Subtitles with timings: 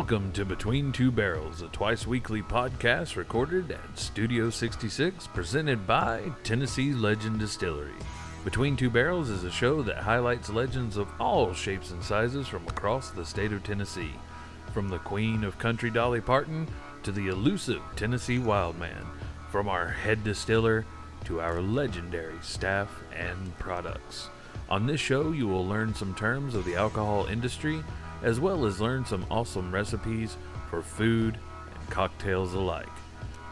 [0.00, 6.22] Welcome to Between Two Barrels, a twice weekly podcast recorded at Studio 66, presented by
[6.42, 7.92] Tennessee Legend Distillery.
[8.42, 12.66] Between Two Barrels is a show that highlights legends of all shapes and sizes from
[12.66, 14.14] across the state of Tennessee,
[14.72, 16.66] from the queen of country Dolly Parton
[17.02, 19.06] to the elusive Tennessee Wildman,
[19.50, 20.86] from our head distiller
[21.26, 24.30] to our legendary staff and products.
[24.70, 27.84] On this show, you will learn some terms of the alcohol industry
[28.22, 30.36] as well as learn some awesome recipes
[30.68, 31.38] for food
[31.74, 32.88] and cocktails alike.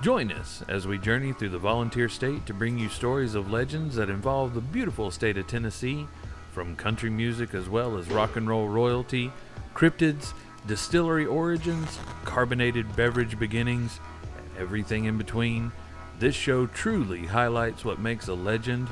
[0.00, 3.96] Join us as we journey through the volunteer state to bring you stories of legends
[3.96, 6.06] that involve the beautiful state of Tennessee,
[6.52, 9.32] from country music as well as rock and roll royalty,
[9.74, 10.32] cryptids,
[10.66, 14.00] distillery origins, carbonated beverage beginnings,
[14.36, 15.72] and everything in between.
[16.18, 18.88] This show truly highlights what makes a legend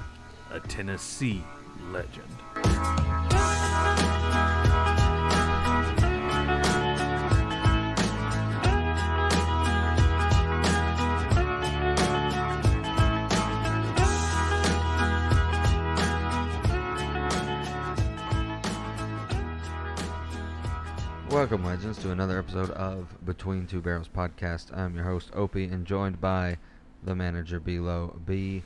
[0.53, 1.45] a Tennessee
[1.91, 3.26] legend.
[21.37, 24.75] Welcome, legends, to another episode of Between Two Barrels podcast.
[24.75, 26.56] I'm your host, Opie, and joined by
[27.05, 28.19] the manager, Below.
[28.25, 28.62] B,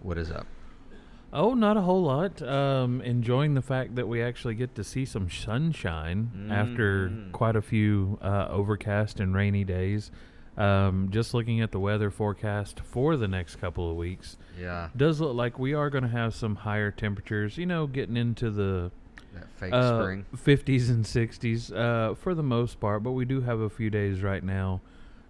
[0.00, 0.46] what is up?
[1.34, 2.40] Oh, not a whole lot.
[2.40, 7.32] Um, enjoying the fact that we actually get to see some sunshine after Mhm.
[7.32, 10.10] quite a few uh, overcast and rainy days.
[10.56, 15.20] Um, just looking at the weather forecast for the next couple of weeks, Yeah, does
[15.20, 17.58] look like we are going to have some higher temperatures.
[17.58, 18.92] You know, getting into the
[19.34, 20.24] that fake uh, spring.
[20.36, 24.22] 50s and 60s uh, for the most part, but we do have a few days
[24.22, 24.80] right now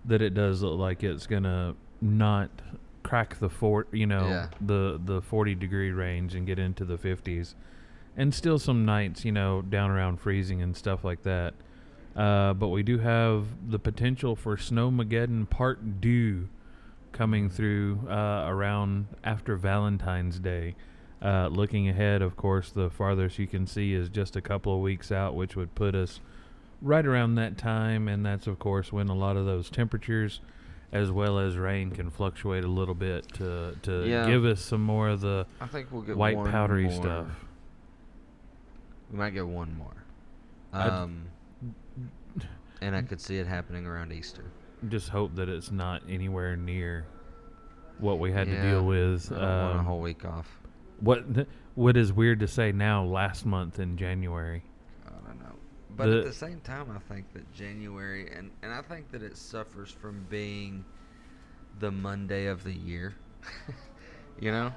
[0.05, 2.51] that it does look like it's gonna not
[3.03, 4.49] crack the fort, you know, Yeah.
[4.61, 7.55] the the 40 degree range and get into the 50s,
[8.17, 11.55] and still some nights, you know, down around freezing and stuff like that.
[12.17, 16.49] Uh, but we do have the potential for Snowmageddon Part Two
[17.13, 20.75] coming through uh, around after Valentine's Day.
[21.25, 24.81] Uh, looking ahead, of course, the farthest you can see is just a couple of
[24.83, 26.21] weeks out, which would put us
[26.83, 28.09] right around that time.
[28.09, 30.41] And that's, of course, when a lot of those temperatures
[30.93, 34.27] as well as rain can fluctuate a little bit to, to Yeah.
[34.27, 36.93] give us some more of the I think we'll get white powdery more.
[36.93, 37.27] stuff.
[39.11, 39.95] We might get one more.
[40.75, 41.23] I'd- Um,
[42.83, 44.45] and I could see it happening around Easter.
[44.89, 47.07] Just hope that it's not anywhere near
[47.99, 49.33] what we had to deal with.
[49.33, 50.61] I don't want a um, whole week off.
[51.05, 53.05] What what is weird to say now?
[53.05, 54.63] Last month in January.
[55.07, 55.55] I don't know.
[55.97, 59.23] But The- at the same time, I think that January, and, and I think that
[59.23, 60.85] it suffers from being
[61.79, 63.15] the Monday of the year.
[64.41, 64.73] you know?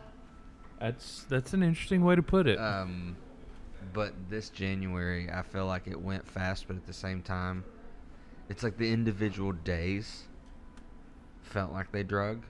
[0.79, 2.59] That's that's an interesting way to put it.
[2.59, 3.15] Um,
[3.93, 7.63] but this January, I feel like it went fast, but at the same time,
[8.49, 10.23] it's like the individual days
[11.41, 12.43] felt like they drug.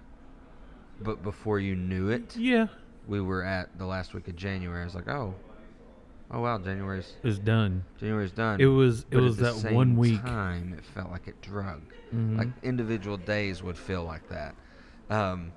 [0.99, 2.67] But before you knew it, yeah,
[3.07, 4.81] we were at the last week of January.
[4.81, 5.33] I was like, oh,
[6.31, 7.83] oh wow, January's is done.
[7.99, 8.59] January's done.
[8.59, 10.21] It was it But at was the that same one week.
[10.21, 11.81] Time it felt like it drug.
[12.13, 12.37] Mhm.
[12.37, 14.55] Like individual days would feel like that.
[15.09, 15.51] Um,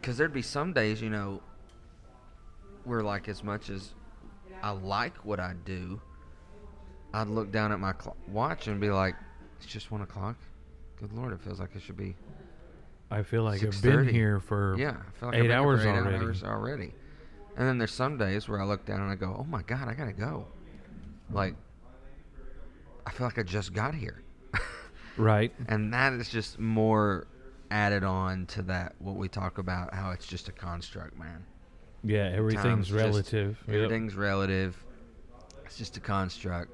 [0.00, 1.40] because there'd be some days, you know,
[2.84, 3.94] where like as much as
[4.62, 6.00] I like what I do,
[7.12, 9.14] I'd look down at my cl- watch and be like,
[9.56, 10.36] "It's just one o'clock."
[11.00, 12.16] Good lord, it feels like it should be.
[13.14, 14.10] I feel like I've been 6:30.
[14.10, 16.16] here for Yeah, I feel like eight been here hours for eight already.
[16.24, 16.94] hours already.
[17.56, 19.88] And then there's some days where I look down and I go, "Oh my god,
[19.88, 20.46] I gotta go."
[21.30, 21.54] Like,
[23.06, 24.22] I feel like I just got here.
[25.16, 25.52] right.
[25.68, 27.26] and that is just more
[27.70, 31.44] added on to that what we talk about how it's just a construct man
[32.02, 33.64] Yeah, Time's everything's just- relative.
[33.66, 33.76] Yep.
[33.76, 34.84] everything's relative
[35.64, 36.70] it's just a construct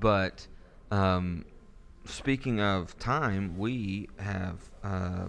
[0.00, 0.46] but
[0.90, 1.44] um,
[2.04, 5.26] speaking of time we have uh,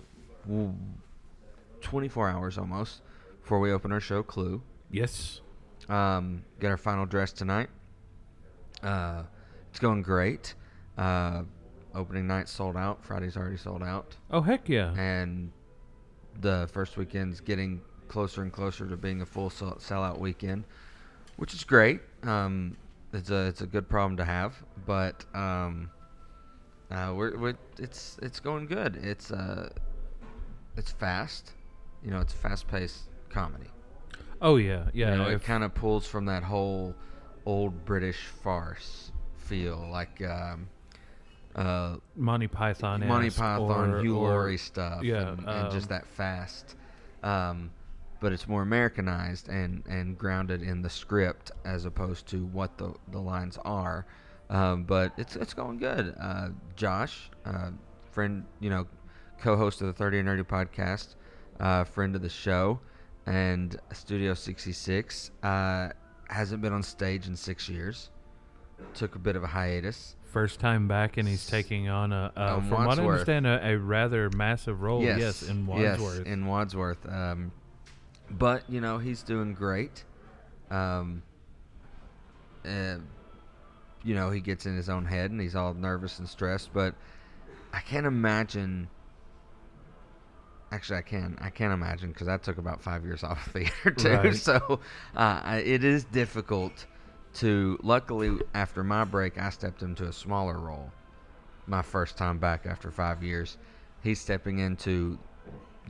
[1.81, 3.01] 24 hours almost
[3.41, 5.41] before we open our show clue Yes.
[5.87, 7.69] um, get our final dress tonight.
[8.83, 9.23] Uh,
[9.69, 10.55] it's going great.
[10.97, 11.43] Uh,
[11.95, 13.03] opening night sold out.
[13.03, 14.93] Friday's already sold out, Oh heck yeah.
[14.95, 15.51] and
[16.41, 20.63] the first weekend's getting closer and closer to being a full sell- sellout weekend,
[21.37, 21.99] which is great.
[22.23, 22.77] Um,
[23.13, 25.89] it's a it's a good problem to have, but um,
[26.91, 28.97] uh, we're, we're it's it's going good.
[28.97, 29.69] It's uh,
[30.77, 31.53] it's fast.
[32.03, 33.69] You know, it's fast paced comedy.
[34.41, 35.11] Oh yeah, yeah.
[35.11, 36.95] You know, it kind of pulls from that whole
[37.45, 40.69] old British farce feel, like um,
[41.55, 43.05] uh, Monty Python.
[43.05, 46.75] Monty Python, or, Hugh Laurie stuff, yeah, and, and just um, that fast.
[47.23, 47.71] Um,
[48.19, 52.93] but it's more Americanized and, and grounded in the script as opposed to what the,
[53.11, 54.05] the lines are.
[54.49, 56.15] Um, but it's it's going good.
[56.19, 57.69] Uh, Josh, uh,
[58.11, 58.87] friend, you know,
[59.41, 61.15] co-host of the Thirty and Nerdy podcast,
[61.59, 62.79] uh, friend of the show,
[63.25, 65.89] and Studio 66, uh,
[66.29, 68.09] hasn't been on stage in six years.
[68.93, 70.15] Took a bit of a hiatus.
[70.31, 73.71] First time back, and he's taking on a, uh, On from what I understand, a,
[73.71, 75.03] a rather massive role.
[75.03, 76.17] Yes, in Wadsworth.
[76.19, 77.09] Yes, in Wadsworth.
[77.09, 77.51] Um,
[78.29, 80.03] but you know he's doing great.
[80.69, 81.23] Um,
[82.63, 82.97] uh,
[84.03, 86.71] you know he gets in his own head and he's all nervous and stressed.
[86.73, 86.95] But
[87.73, 88.89] I can't imagine.
[90.71, 91.37] Actually, I can.
[91.41, 94.09] I can't imagine because that took about five years off of theater too.
[94.09, 94.35] Right.
[94.35, 94.79] So
[95.15, 96.85] uh, it is difficult
[97.35, 97.79] to.
[97.81, 100.91] Luckily, after my break, I stepped into a smaller role.
[101.65, 103.57] My first time back after five years,
[104.01, 105.19] he's stepping into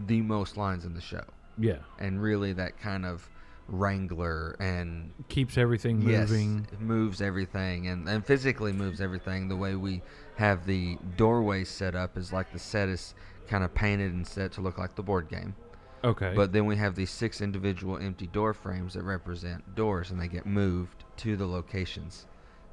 [0.07, 1.23] the most lines in the show,
[1.57, 3.29] yeah, and really that kind of
[3.71, 6.67] wrangler and keeps everything moving.
[6.71, 9.47] Yes, moves everything and, and physically moves everything.
[9.47, 10.01] The way we
[10.37, 13.13] have the doorway set up is like the set is
[13.49, 15.55] kind of painted and set to look like the board game.
[16.01, 20.21] Okay, But then we have these six individual empty door frames that represent doors and
[20.21, 22.25] they get moved to the locations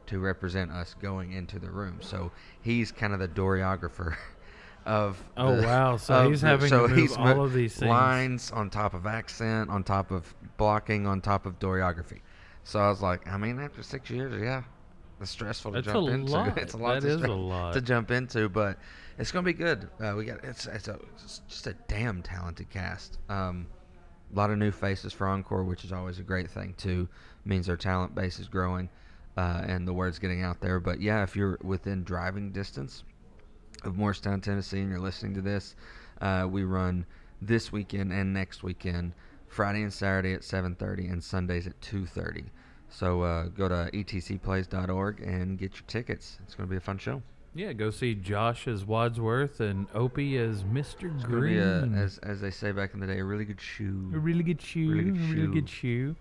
[0.06, 1.98] to represent us going into the room.
[2.00, 2.30] So
[2.62, 4.14] he's kind of the doreographer
[4.86, 5.96] of Oh, the- wow.
[5.96, 7.88] So of he's having to so move he's all of these things.
[7.88, 12.20] lines on top of accent, on top of blocking, on top of doreography.
[12.62, 14.62] So I was like, I mean, after six years, yeah,
[15.20, 16.30] it's stressful to That's jump into.
[16.32, 16.58] lot.
[16.58, 17.00] It's a lot.
[17.02, 17.72] That to is a lot.
[17.74, 18.78] to jump into, but
[19.18, 19.88] it's gonna be good.
[20.00, 23.18] Uh, we got it's it's, a, it's just a damn talented cast.
[23.28, 23.66] Um,
[24.32, 27.08] a lot of new faces for Encore, which is always a great thing too.
[27.44, 28.88] Means their talent base is growing,
[29.36, 30.80] uh, and the word's getting out there.
[30.80, 33.04] But yeah, if you're within driving distance
[33.84, 35.76] of Morristown, Tennessee, and you're listening to this,
[36.20, 37.06] uh, we run
[37.40, 39.12] this weekend and next weekend,
[39.46, 42.46] Friday and Saturday at 7:30, and Sundays at 2:30.
[42.88, 46.38] So uh, go to etcplays.org and get your tickets.
[46.44, 47.22] It's going to be a fun show.
[47.56, 51.14] Yeah, go see Josh as Wadsworth and Opie as Mr.
[51.14, 51.58] It's Green.
[51.58, 54.10] a, as as they say back in the day, a really good shoe.
[54.14, 54.90] A really good shoe.
[54.90, 56.16] Really good a really good shoe.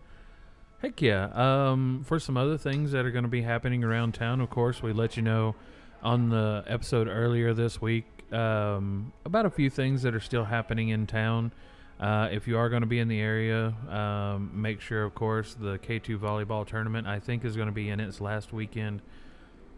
[0.81, 1.29] Heck yeah.
[1.33, 4.81] Um, for some other things that are going to be happening around town, of course,
[4.81, 5.55] we let you know
[6.03, 10.89] on the episode earlier this week um, about a few things that are still happening
[10.89, 11.51] in town.
[11.99, 15.53] Uh, if you are going to be in the area, um, make sure, of course,
[15.53, 19.01] the K2 volleyball tournament, I think, is going to be in its last weekend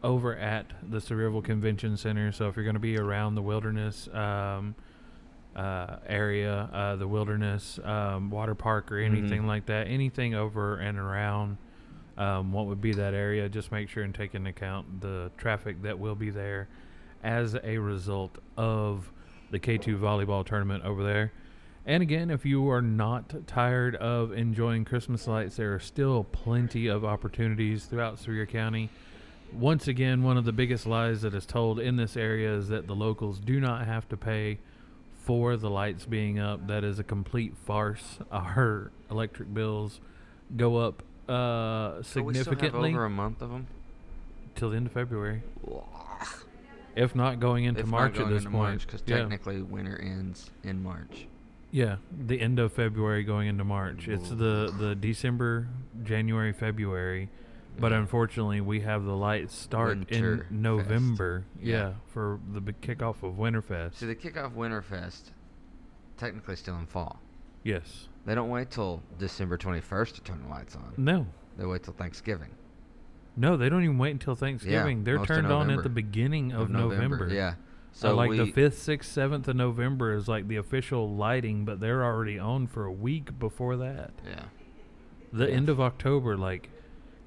[0.04, 2.32] over at the Sevierville Convention Center.
[2.32, 4.76] So if you're going to be around the wilderness, um,
[5.56, 9.48] uh, area, uh, the wilderness, um, water park, or anything Mhm.
[9.48, 11.58] like that, anything over and around
[12.20, 15.84] um, what would be that area, just make sure and take into account the traffic
[15.84, 16.68] that will be there
[17.24, 19.12] as a result of
[19.52, 21.32] the K2 volleyball tournament over there.
[21.86, 26.88] And again, if you are not tired of enjoying Christmas lights, there are still plenty
[26.88, 28.90] of opportunities throughout Sevier County.
[29.54, 32.88] Once again, one of the biggest lies that is told in this area is that
[32.88, 34.60] the locals do not have to pay
[35.24, 36.68] for the lights being up.
[36.68, 38.20] That is a complete farce.
[38.32, 40.00] Our electric bills
[40.56, 43.68] go up uh, So we still have significantly over a month of them.
[44.56, 45.44] till the end of February,
[46.96, 48.82] if not going into if March not going at this into point.
[48.82, 49.18] Because yeah.
[49.18, 51.28] technically winter ends in March.
[51.72, 54.08] Yeah, the end of February going into March.
[54.08, 55.68] It's the the December,
[56.04, 57.28] January, February,
[57.80, 61.46] but unfortunately we have the lights start Winter in November.
[61.62, 61.76] Yeah.
[61.78, 61.94] Yeah.
[62.08, 63.96] for the big kickoff of Winterfest.
[63.96, 65.32] See, the kickoff Winterfest,
[66.18, 67.20] technically still in fall.
[67.64, 68.08] yes.
[68.26, 70.94] They don't wait till December 21st to turn the lights on.
[70.98, 71.26] No.
[71.58, 72.50] They wait till Thanksgiving.
[73.38, 74.98] No, they don't even wait until Thanksgiving.
[74.98, 77.30] Yeah, They're turned on at the beginning of, November.
[77.32, 77.54] Yeah.
[77.94, 81.64] So So like we, the fifth, sixth, seventh of November is like the official lighting,
[81.64, 84.12] but they're already on for a week before that.
[84.26, 84.44] Yeah.
[85.32, 85.56] The Yeah.
[85.56, 86.70] end of October, like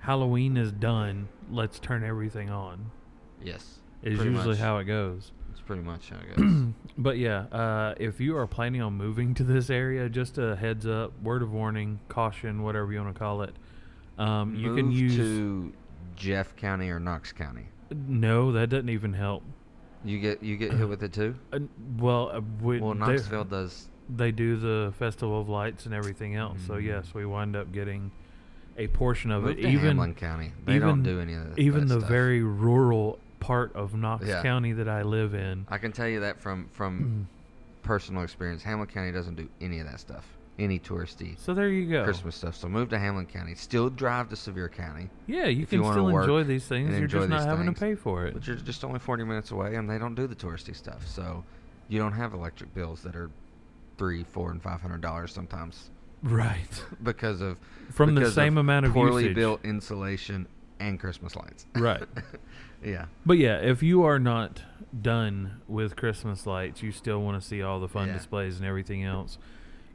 [0.00, 1.28] Halloween is done.
[1.50, 2.90] Let's turn everything on.
[3.42, 3.78] Yes.
[4.02, 4.58] Is usually much.
[4.58, 5.32] how it goes.
[5.52, 6.72] It's pretty much how it goes.
[6.96, 10.86] But yeah, uh, if you are planning on moving to this area, just a heads
[10.86, 13.54] up, word of warning, caution, whatever you want to call it.
[14.18, 15.72] Um, you can use to
[16.16, 17.66] Jeff County or Knox County.
[17.90, 19.42] no, that doesn't even help.
[20.04, 21.34] You get you get hit with it too.
[21.52, 21.58] Uh,
[21.98, 23.88] well, uh, we, Well, they- Knoxville does.
[24.08, 26.58] they do the festival of lights and everything else.
[26.66, 26.84] So Mhm.
[26.84, 28.10] yes, we wind up getting
[28.80, 29.64] a portion of Move it.
[29.64, 30.52] even Hamblen County.
[30.64, 31.58] They even don't do any of that.
[31.58, 32.08] even the stuff.
[32.08, 34.42] very rural part of Knox Yeah.
[34.42, 35.66] County that I live in.
[35.68, 37.28] I can tell you that from from
[37.82, 38.62] personal experience.
[38.62, 40.26] Hamblen County doesn't do any of that stuff.
[40.58, 42.04] Any touristy So there you go.
[42.04, 42.54] Christmas stuff.
[42.54, 43.54] So move to Hamblen County.
[43.54, 46.98] Still drive to Sevier County, Yeah, you if you can still enjoy these things.
[46.98, 47.78] You're just not having things.
[47.78, 48.34] to pay for it.
[48.34, 51.06] but you're just only 40 minutes away, and they don't do the touristy stuff.
[51.06, 51.44] So
[51.88, 53.30] you don't have electric bills that are
[53.96, 55.88] three, four, and five hundred dollars sometimes
[56.22, 56.84] Right.
[57.02, 57.58] because of
[57.92, 59.36] From the same of amount of poorly usage.
[59.36, 60.46] built insulation
[60.78, 61.66] and Christmas lights.
[61.74, 62.02] Right.
[62.84, 63.06] yeah.
[63.26, 64.62] But yeah, if you are not
[65.00, 68.14] done with Christmas lights, you still want to see all the fun Yeah.
[68.14, 69.38] displays and everything else.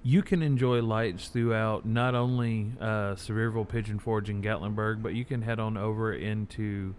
[0.03, 5.25] You can enjoy lights throughout not only uh, Sevierville, Pigeon Forge, and Gatlinburg, but you
[5.25, 6.93] can head on over into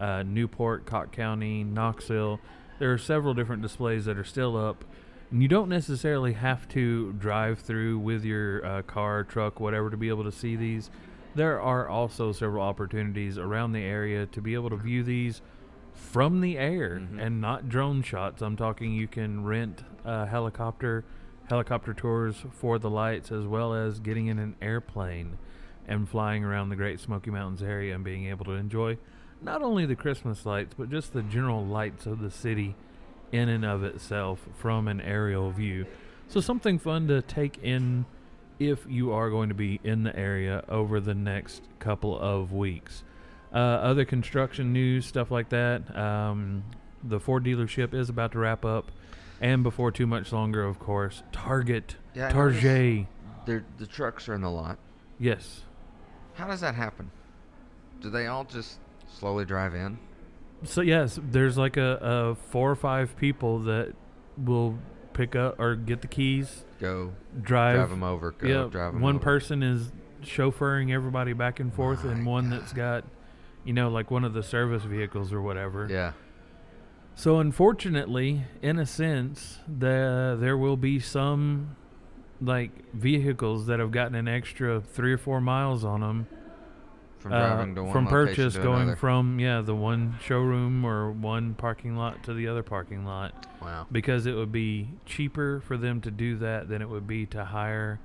[0.00, 2.40] uh, Newport, Cocke County, Knoxville.
[2.78, 4.84] There are several different displays that are still up.
[5.30, 9.96] And you don't necessarily have to drive through with your uh, car, truck, whatever to
[9.96, 10.90] be able to see these.
[11.34, 15.42] There are also several opportunities around the area to be able to view these
[15.92, 17.20] from the air Mhm.
[17.20, 18.40] and not drone shots.
[18.42, 21.04] I'm talking you can rent a helicopter,
[21.48, 25.36] helicopter tours for the lights, as well as getting in an airplane
[25.88, 28.96] and flying around the Great Smoky Mountains area and being able to enjoy
[29.42, 32.74] not only the Christmas lights, but just the general lights of the city
[33.32, 35.86] in and of itself from an aerial view.
[36.28, 38.06] So something fun to take in
[38.58, 43.04] if you are going to be in the area over the next couple of weeks.
[43.52, 45.96] Uh, other construction news, stuff like that.
[45.96, 46.64] Um,
[47.04, 48.90] the Ford dealership is about to wrap up,
[49.40, 53.06] and before too much longer, of course, Target, Yeah, Target.
[53.46, 54.78] The trucks are in the lot.
[55.18, 55.62] Yes.
[56.34, 57.10] How does that happen?
[58.00, 58.78] Do they all just
[59.08, 59.98] slowly drive in?
[60.64, 63.94] So yes, there's like a, a four or five people that
[64.36, 64.78] will
[65.12, 68.32] pick up or get the keys, Go drive, drive them over.
[68.32, 69.24] Go yeah, drive them one over.
[69.24, 73.04] person is chauffeuring everybody back and forth, and My one that's got,
[73.64, 75.88] you know, like one of the service vehicles or whatever.
[75.90, 76.12] Yeah.
[77.14, 81.76] So unfortunately, in a sense, the there will be some
[82.40, 86.26] like vehicles that have gotten an extra three or four miles on them
[87.26, 88.96] From uh, driving to one from purchase to going another.
[88.96, 93.86] from yeah the one showroom or one parking lot to the other parking lot Wow.
[93.90, 97.44] because it would be cheaper for them to do that than it would be to
[97.46, 97.98] hire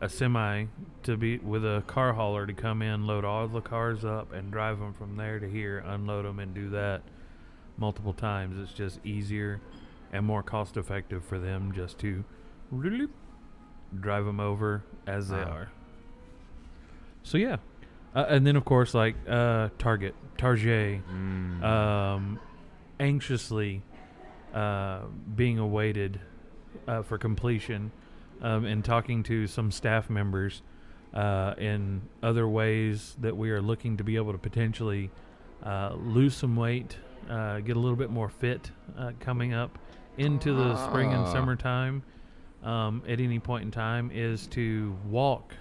[0.00, 0.66] a semi
[1.02, 4.52] to be with a car hauler to come in, load all the cars up, and
[4.52, 7.02] drive them from there to here, unload them, and do that
[7.76, 8.56] multiple times.
[8.62, 9.60] It's just easier
[10.12, 12.22] and more cost effective for them just to
[14.00, 15.50] drive them over as they Wow.
[15.50, 15.68] are.
[17.22, 17.56] So yeah,
[18.14, 21.62] uh, and then of course like uh, Target, Target Mm.
[21.62, 22.38] um,
[23.00, 23.82] anxiously
[24.54, 25.00] uh,
[25.34, 26.20] being awaited
[26.86, 27.90] uh, for completion
[28.42, 30.62] um, and talking to some staff members
[31.12, 35.10] uh, in other ways that we are looking to be able to potentially
[35.62, 36.96] uh, lose some weight,
[37.30, 39.78] uh, get a little bit more fit uh, coming up
[40.18, 41.32] into the spring and Ah.
[41.32, 42.02] summertime
[42.62, 45.54] um, at any point in time is to walk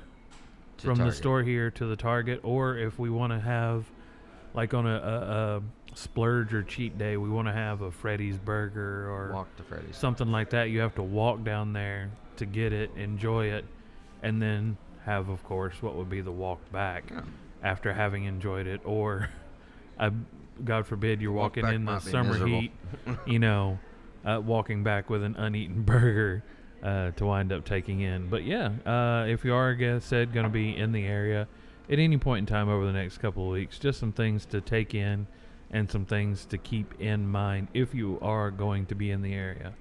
[0.84, 3.86] From the store here to the Target, or if we want to have,
[4.54, 5.62] like on a, a, a
[5.96, 9.96] splurge or cheat day, we want to have a Freddy's burger or Walk to Freddy's.
[9.98, 10.70] something like that.
[10.70, 13.66] You have to walk down there to get it, enjoy it,
[14.22, 17.22] and then have, of course, what would be the walk back Yeah.
[17.64, 19.30] after having enjoyed it, or,
[20.66, 22.72] God forbid, you're Walk walking in the summer heat,
[23.26, 23.80] you know,
[24.26, 26.44] uh, walking back with an uneaten burger
[26.84, 28.28] uh, to wind up taking in.
[28.28, 31.48] But yeah, uh, if you are, like I said, going to be in the area
[31.90, 34.62] at any point in time over the next couple of weeks, just some things to
[34.62, 35.28] take in
[35.72, 39.34] and some things to keep in mind if you are going to be in the
[39.34, 39.74] area.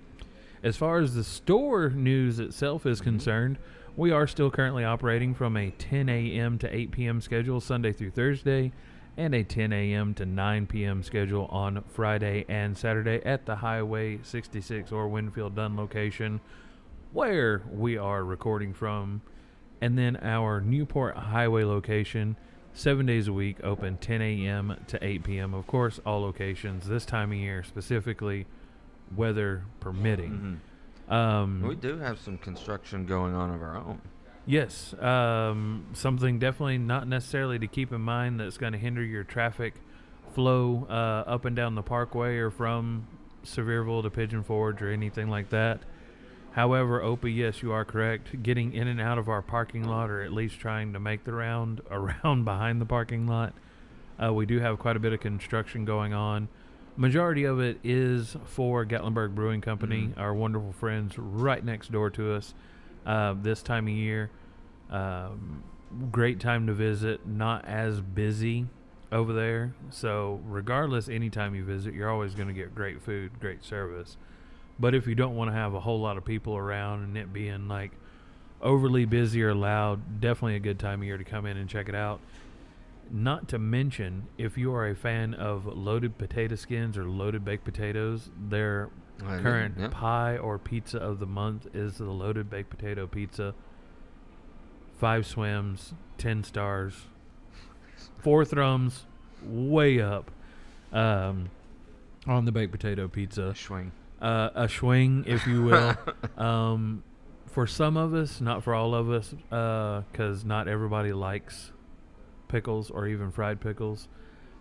[0.63, 3.59] As far as the store news itself is concerned,
[3.97, 6.59] we are still currently operating from a 10 a.m.
[6.59, 7.21] to 8 p.m.
[7.21, 8.73] schedule Sunday through Thursday
[9.17, 10.15] and a 10 a.m.
[10.15, 11.03] to 9 p.m.
[11.03, 16.41] schedule on Friday and Saturday at the Highway 66 or Winfield Dunn location
[17.13, 19.23] where we are recording from.
[19.81, 22.37] And then our Newport Highway location,
[22.73, 24.77] seven days a week, open 10 a.m.
[24.87, 25.55] to 8 p.m.
[25.55, 28.47] Of course, all locations this time of year, specifically
[29.17, 30.61] weather permitting.
[31.09, 34.01] Um, We do have some construction going on of our own.
[34.47, 39.23] Yes, um, something definitely not necessarily to keep in mind that's going to hinder your
[39.23, 39.75] traffic
[40.35, 43.07] flow uh, up and down the parkway or from
[43.45, 45.81] Sevierville to Pigeon Forge or anything like that.
[46.53, 48.43] However, Opie, yes, you are correct.
[48.43, 51.33] Getting in and out of our parking lot, or at least trying to make the
[51.33, 53.55] round around behind the parking lot,
[54.23, 56.49] uh, we do have quite a bit of construction going on.
[56.95, 60.21] Majority of it is for Gatlinburg Brewing Company, Mhm.
[60.21, 62.55] our wonderful friends right next door to us.
[63.07, 64.31] Uh, this time of year,
[64.91, 65.63] um,
[66.11, 67.27] great time to visit.
[67.27, 68.67] Not as busy
[69.11, 73.65] over there, so regardless, anytime you visit, you're always going to get great food, great
[73.65, 74.19] service.
[74.79, 77.33] But if you don't want to have a whole lot of people around and it
[77.33, 77.93] being like
[78.61, 81.89] overly busy or loud, definitely a good time of year to come in and check
[81.89, 82.21] it out.
[83.11, 87.65] Not to mention, if you are a fan of loaded potato skins or loaded baked
[87.65, 88.89] potatoes, their
[89.25, 89.89] I do, current yeah.
[89.91, 93.55] pie or pizza of the month is the loaded baked potato pizza.
[94.99, 96.95] Five swims, ten stars,
[98.19, 99.05] four thrums,
[99.45, 100.31] way up
[100.93, 101.51] um,
[102.27, 103.55] on the baked potato pizza.
[103.55, 103.93] Swing.
[104.23, 105.97] Uh, a swing, if you will.
[106.39, 107.03] um,
[107.47, 111.73] for some of us, not for all of us, because not everybody likes
[112.49, 114.07] pickles or even fried pickles.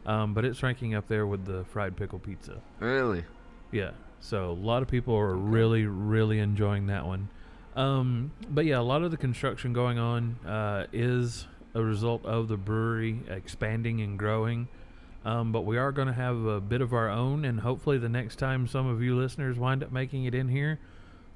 [0.05, 2.59] Um, but it's ranking up there with the fried pickle pizza.
[2.79, 3.23] Really?
[3.71, 3.91] Yeah.
[4.19, 5.41] So a lot of people are Okay.
[5.43, 7.29] really, really enjoying that one.
[7.75, 12.47] Um, but yeah, a lot of the construction going on uh, is a result of
[12.47, 14.67] the brewery expanding and growing.
[15.23, 18.09] Um, but we are going to have a bit of our own, and hopefully, the
[18.09, 20.79] next time some of you listeners wind up making it in here,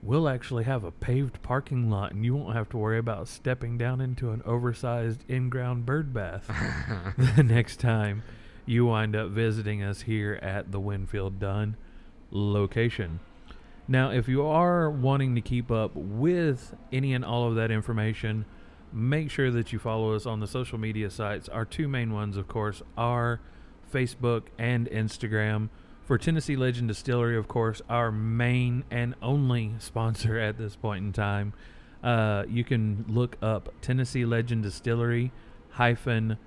[0.01, 3.77] we'll actually have a paved parking lot, and you won't have to worry about stepping
[3.77, 6.47] down into an oversized in-ground bird bath
[7.35, 8.23] the next time
[8.65, 11.75] you wind up visiting us here at the Winfield Dunn
[12.31, 13.19] location.
[13.87, 18.45] Now, if you are wanting to keep up with any and all of that information,
[18.91, 21.47] make sure that you follow us on the social media sites.
[21.49, 23.41] Our two main ones, of course, are
[23.91, 25.69] Facebook and Instagram.
[26.05, 31.13] For Tennessee Legend Distillery, of course, our main and only sponsor at this point in
[31.13, 31.53] time.
[32.03, 35.31] Uh, you can look up Tennessee Legend Distillery
[35.71, 36.37] hyphen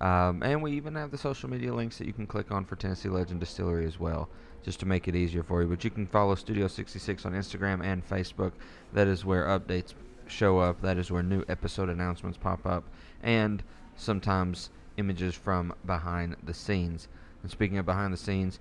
[0.01, 2.77] Um, and we even have the social media links that you can click on for
[2.77, 4.31] Tennessee Legend Distillery as well,
[4.65, 5.69] just to make it easier for you.
[5.69, 8.53] But you can follow Studio 66 on Instagram and Facebook.
[8.95, 9.93] That is where updates
[10.27, 12.85] show up, that is where new episode announcements pop up,
[13.23, 13.63] and
[13.97, 17.09] sometimes images from behind the scenes.
[17.43, 18.61] And speaking of behind the scenes,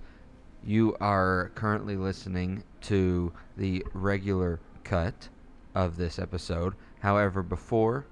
[0.64, 5.28] you are currently listening to the regular cut
[5.74, 6.74] of this episode.
[7.00, 8.06] However, before,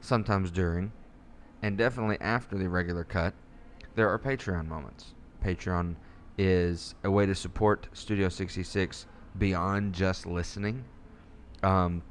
[0.00, 0.92] sometimes during,
[1.62, 3.34] and definitely after the regular cut,
[3.94, 5.14] there are Patreon moments.
[5.44, 5.94] Patreon
[6.36, 9.06] is a way to support Studio 66
[9.38, 10.84] beyond just listening.
[11.62, 12.02] Um,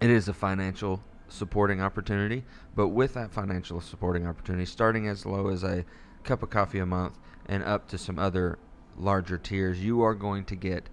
[0.00, 5.48] it is a financial supporting opportunity, but with that financial supporting opportunity, starting as low
[5.48, 5.84] as a
[6.24, 8.58] cup of coffee a month and up to some other
[8.96, 10.88] larger tiers, you are going to get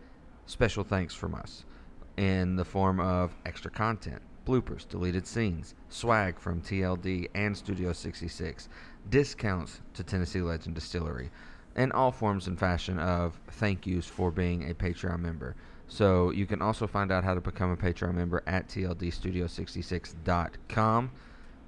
[0.45, 1.65] special thanks from us
[2.17, 8.69] in the form of extra content, bloopers, deleted scenes, swag from TLD and Studio 66,
[9.10, 11.32] discounts to Tennessee Legend Distillery,
[11.76, 15.56] and all forms and fashion of thank yous for being a Patreon member.
[15.88, 21.12] So you can also find out how to become a Patreon member at tldstudio66.com,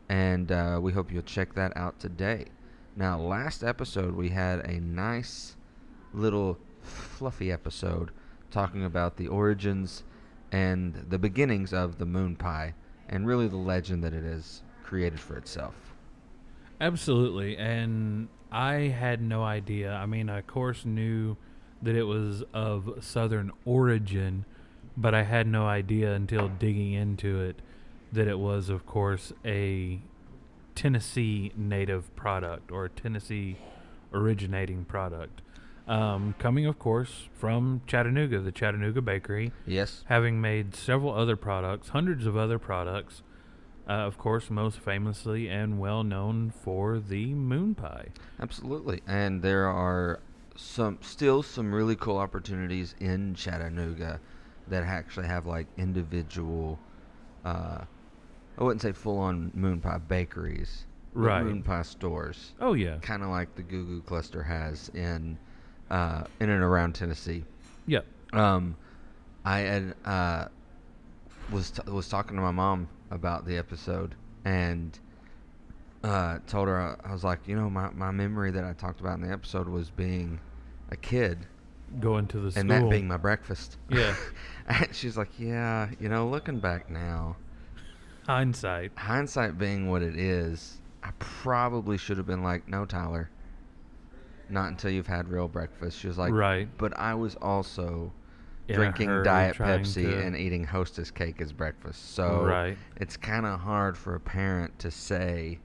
[0.10, 2.46] and uh, we hope you'll check that out today.
[2.96, 5.56] Now, last episode we had a nice
[6.14, 8.10] little fluffy episode
[8.50, 10.04] talking about the origins
[10.52, 12.74] and the beginnings of the moon pie
[13.10, 15.76] and really the legend that it has created for itself.
[16.80, 17.58] Absolutely.
[17.58, 19.94] And I had no idea.
[19.94, 21.38] I mean, I, of course, knew
[21.82, 24.46] that it was of Southern origin,
[24.96, 27.58] but I had no idea until digging into it
[28.12, 30.00] that it was, of course, a
[30.76, 33.58] Tennessee native product or a Tennessee
[34.14, 35.42] originating product.
[35.88, 40.04] Um, coming, of course, from Chattanooga, the Chattanooga Bakery, Yes.
[40.08, 43.24] having made several other products, hundreds of other products.
[43.90, 48.08] Uh, of course, most famously and well known for the moon pie.
[48.38, 49.02] Absolutely.
[49.08, 50.20] And there are
[50.58, 54.20] some still some really cool opportunities in Chattanooga
[54.68, 56.80] that actually have like individual
[57.46, 57.80] uh
[58.58, 60.86] I wouldn't say full on moon pie bakeries.
[61.14, 61.44] Right.
[61.44, 62.54] Moon pie stores.
[62.60, 65.38] Oh yeah, Kind of like the Goo Goo Cluster has in
[65.90, 67.44] uh in and around Tennessee.
[67.86, 68.06] yep.
[68.34, 68.76] Um,
[69.46, 70.46] I had uh,
[71.52, 75.00] was t- was talking to my mom about the episode and
[76.04, 79.00] uh, told her I, I was like, you know, my, my memory that I talked
[79.00, 80.40] about in the episode was being
[80.92, 81.40] a kid
[82.00, 83.78] Going to the school and that being my breakfast.
[83.90, 84.14] Yeah.
[84.68, 87.38] and she's like, yeah, you know, looking back now,
[88.26, 88.92] hindsight.
[88.98, 93.30] hindsight being what it is, I probably should have been like, no, Tyler.
[94.50, 96.00] Not until you've had real breakfast.
[96.00, 96.68] She was like, Right.
[96.78, 98.12] But I was also
[98.68, 102.16] in drinking Diet Pepsi and eating Hostess cake as breakfast.
[102.16, 102.78] So Right.
[102.98, 105.60] it's kind of hard for a parent to say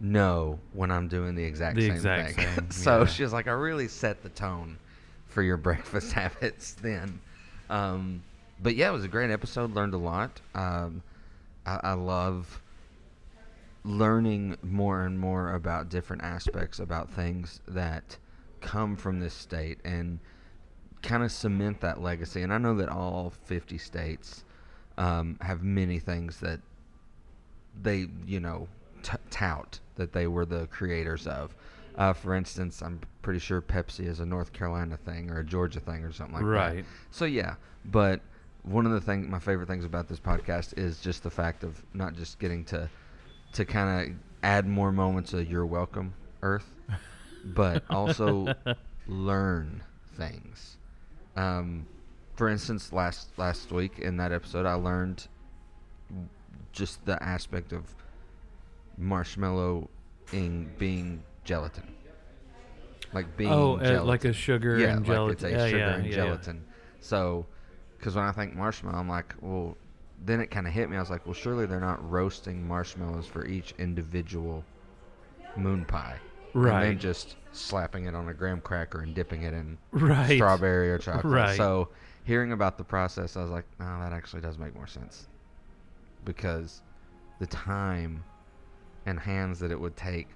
[0.00, 2.46] no when I'm doing the exact The same exact thing.
[2.54, 3.06] same, so yeah.
[3.06, 4.78] she was like, I really set the tone
[5.26, 7.20] for your breakfast habits then.
[7.70, 8.22] Um,
[8.62, 9.74] but yeah, it was a great episode.
[9.74, 10.40] Learned a lot.
[10.54, 11.02] Um,
[11.66, 12.60] I, I love
[13.84, 18.16] learning more and more about different aspects about things that
[18.60, 20.18] come from this state and
[21.02, 22.42] kind of cement that legacy.
[22.42, 24.44] And I know that all 50 states
[24.96, 26.60] um, have many things that
[27.82, 28.68] they, you know,
[29.02, 31.54] t- tout that they were the creators of.
[31.96, 35.80] Uh, for instance, I'm pretty sure Pepsi is a North Carolina thing or a Georgia
[35.80, 36.48] thing or something like that.
[36.48, 36.84] Right.
[37.10, 37.54] So yeah,
[37.84, 38.20] but
[38.64, 41.82] one of the things, my favorite things about this podcast is just the fact of
[41.94, 42.88] not just getting to
[43.52, 46.68] to kind of add more moments of "You're welcome, Earth,"
[47.44, 48.54] but also
[49.06, 49.82] learn
[50.16, 50.78] things.
[51.36, 51.86] Um,
[52.34, 55.28] for instance, last last week in that episode, I learned
[56.72, 57.94] just the aspect of
[58.96, 59.88] marshmallow
[60.32, 61.94] in being gelatin,
[63.12, 65.32] like being oh, uh, like a sugar yeah, and like gelatin.
[65.32, 66.64] it's a yeah, sugar yeah, and gelatin.
[67.00, 67.46] So,
[67.98, 69.76] because when I think marshmallow, I'm like, well,
[70.24, 70.96] then it kind of hit me.
[70.96, 74.64] I was like, well, surely they're not roasting marshmallows for each individual
[75.56, 76.18] moon pie,
[76.54, 76.74] right?
[76.74, 80.36] and then just slapping it on a graham cracker and dipping it in Right.
[80.36, 81.24] strawberry or chocolate.
[81.32, 81.56] Right.
[81.56, 81.88] So,
[82.24, 85.28] hearing about the process, I was like, no, that actually does make more sense
[86.24, 86.80] because
[87.38, 88.24] the time
[89.06, 90.28] and hands that it would take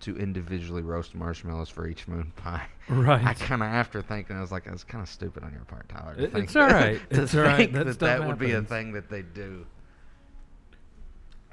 [0.00, 2.66] to individually roast marshmallows for each moon pie.
[2.88, 3.24] Right.
[3.24, 5.88] I kind of after thinking, I was like, that's kind of stupid on your part,
[5.88, 6.14] Tyler.
[6.18, 7.00] It- it's all right.
[7.10, 7.72] It's all right.
[7.72, 9.64] that that would be a thing that they do.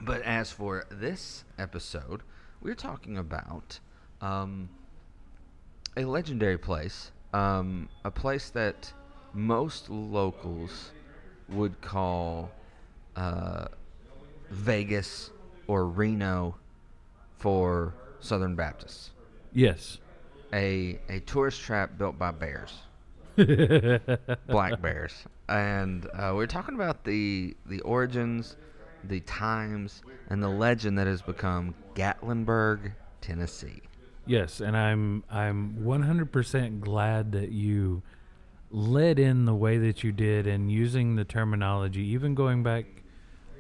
[0.02, 2.24] But as for this episode,
[2.62, 3.80] we're talking about
[4.22, 4.70] um,
[5.98, 8.92] a legendary place, um, a place that
[9.34, 10.92] most locals
[11.50, 12.50] would call
[13.16, 13.68] uh,
[14.50, 15.32] Vegas
[15.70, 16.56] or Reno
[17.38, 19.12] for Southern Baptists.
[19.54, 20.00] Yes.
[20.52, 22.74] A a tourist trap built by bears,
[24.48, 25.14] black bears,
[25.48, 28.58] and uh, we're talking about the the origins,
[29.04, 30.02] the times,
[30.32, 33.84] and the legend that has become Gatlinburg, Tennessee.
[34.26, 38.02] Yes, and I'm I'm 100% glad that you
[38.72, 42.86] led in the way that you did and using the terminology, even going back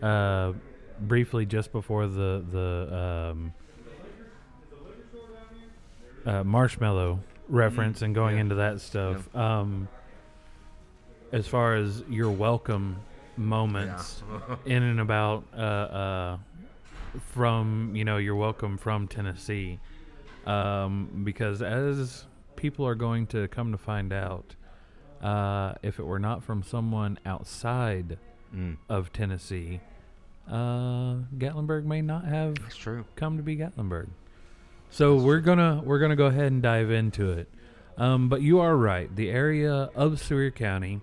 [0.02, 0.54] uh,
[1.02, 3.54] briefly just before the the um,
[6.26, 8.42] uh, marshmallow reference and going yeah.
[8.42, 9.34] into that stuff.
[9.36, 9.88] Um,
[11.32, 12.98] as far as your welcome
[13.38, 14.24] moments
[14.66, 16.38] in and about uh, uh,
[17.32, 19.80] from you know you're welcome from Tennessee
[20.46, 24.56] um, because as people are going to come to find out
[25.22, 28.18] uh, if it were not from someone outside
[28.56, 29.80] Mm, of Tennessee
[30.50, 33.06] uh, Gatlinburg may not have that's true.
[33.16, 34.08] come to be Gatlinburg
[34.90, 37.48] so we're gonna we're gonna go ahead and dive into it
[37.98, 41.02] um, but you are right the area of Sevier County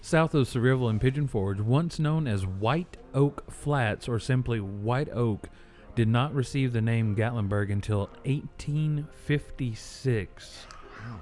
[0.00, 5.08] south of Sevierville and Pigeon Forge, once known as White Oak Flats or simply White
[5.08, 5.48] Oak,
[5.94, 10.66] did not receive the name Gatlinburg until 1856,
[11.00, 11.20] Wow.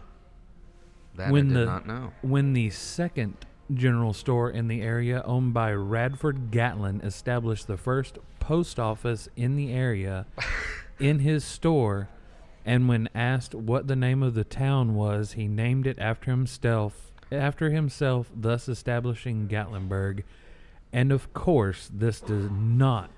[1.15, 2.13] That When I did the- not know.
[2.23, 8.19] when the second general store in the area, owned by Radford Gatlin, established the first
[8.41, 10.27] post office in the area
[10.99, 12.09] in his store.
[12.65, 17.13] And when asked what the name of the town was, he named it after himself,
[17.31, 20.23] after himself, thus establishing Gatlinburg.
[20.93, 23.11] And of course, this does not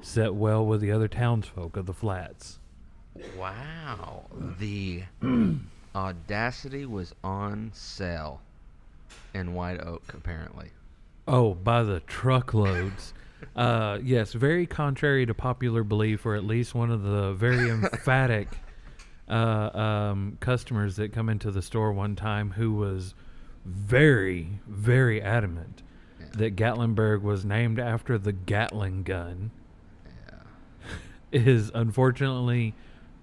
[0.00, 2.58] set well with the other townsfolk of the flats.
[3.36, 4.24] Wow.
[4.58, 5.04] The
[5.94, 8.40] audacity was on sale
[9.34, 10.70] in White Oak, apparently.
[11.26, 13.12] Oh, by the truckloads.
[13.56, 18.48] uh, yes, very contrary to popular belief, or at least one of the very emphatic
[19.28, 19.32] uh,
[19.78, 23.14] um, customers that come into the store one time who was
[23.66, 25.82] very, very adamant
[26.18, 26.26] Yeah.
[26.36, 29.50] that Gatlinburg was named after the Gatling gun
[30.26, 30.38] Yeah.
[31.32, 32.74] is unfortunately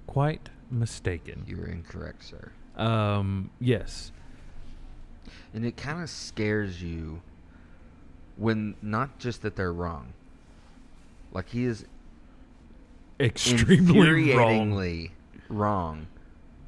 [0.06, 1.44] quite mistaken.
[1.48, 2.52] You were incorrect, sir.
[2.76, 4.12] Um, yes.
[5.56, 7.22] And it kind of scares you
[8.36, 10.14] when not just that they're wrong.
[11.32, 11.86] Like he is
[13.20, 15.10] Extremely wrong.
[15.48, 16.08] wrong,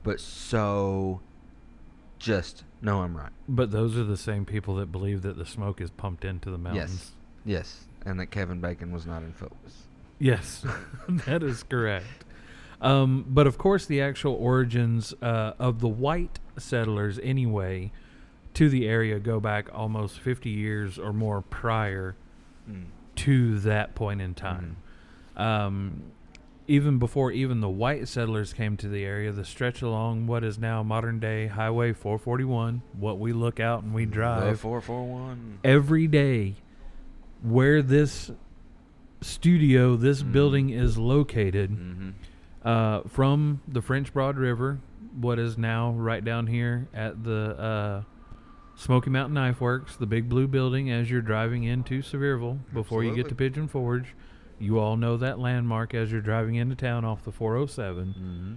[0.04, 1.20] but so
[2.20, 3.32] just no, I'm right.
[3.50, 6.58] But those are the same people that believe that the smoke is pumped into the
[6.58, 7.14] mountains.
[7.46, 9.88] Yes, yes, and that Kevin Bacon was not in focus.
[10.20, 10.66] Yes,
[11.10, 12.24] that is correct.
[12.80, 17.92] Um, but of course, the actual origins uh, of the white settlers, anyway,
[18.58, 22.16] to the area go back almost 50 years or more prior
[22.70, 22.86] Mm.
[23.16, 24.78] to that point in time.
[25.36, 26.04] Um,
[26.68, 30.58] even before even the white settlers came to the area, the stretch along what is
[30.60, 35.60] now modern day Highway 441, what we look out and we drive four four one.
[35.64, 36.56] every day,
[37.42, 38.32] where this
[39.22, 40.32] studio, this Mm.
[40.32, 42.10] building is located, Mm-hmm.
[42.68, 44.80] uh, from the French Broad River,
[45.20, 48.02] what is now right down here at the uh,
[48.78, 53.16] Smoky Mountain Knife Works, the big blue building as you're driving into Sevierville before you
[53.16, 54.14] get to Pigeon Forge.
[54.60, 58.08] You all know that landmark as you're driving into town off the 407.
[58.08, 58.54] Mm-hmm.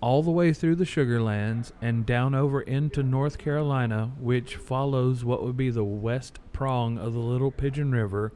[0.00, 5.42] All the way through the Sugarlands and down over into North Carolina, which follows what
[5.42, 8.32] would be the west prong of the Little Pigeon River,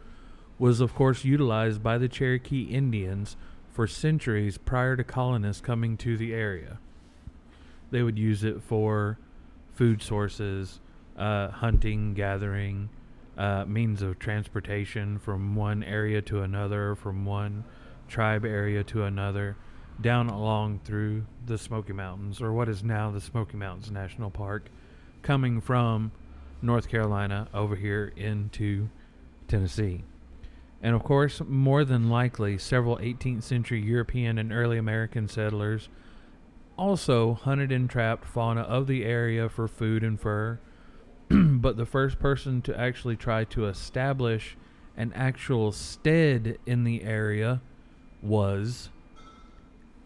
[0.58, 3.36] was of course utilized by the Cherokee Indians
[3.72, 6.80] for centuries prior to colonists coming to the area.
[7.92, 9.18] They would use it for
[9.74, 10.80] food sources,
[11.16, 12.88] uh, hunting, gathering,
[13.36, 17.64] uh, means of transportation from one area to another, from one
[18.08, 19.56] tribe area to another,
[20.00, 24.68] down along through the Smoky Mountains, or what is now the Smoky Mountains National Park,
[25.22, 26.12] coming from
[26.62, 28.88] North Carolina over here into
[29.48, 30.04] Tennessee.
[30.82, 35.88] And of course, more than likely, several 18th century European and early American settlers
[36.76, 40.58] also hunted and trapped fauna of the area for food and fur.
[41.28, 44.56] but the first person to actually try to establish
[44.96, 47.60] an actual stead in the area
[48.22, 48.90] was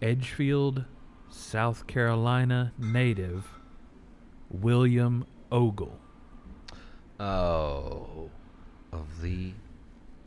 [0.00, 0.84] Edgefield,
[1.28, 3.48] South Carolina native
[4.50, 5.98] William Ogle.
[7.20, 8.30] Oh,
[8.92, 9.52] of the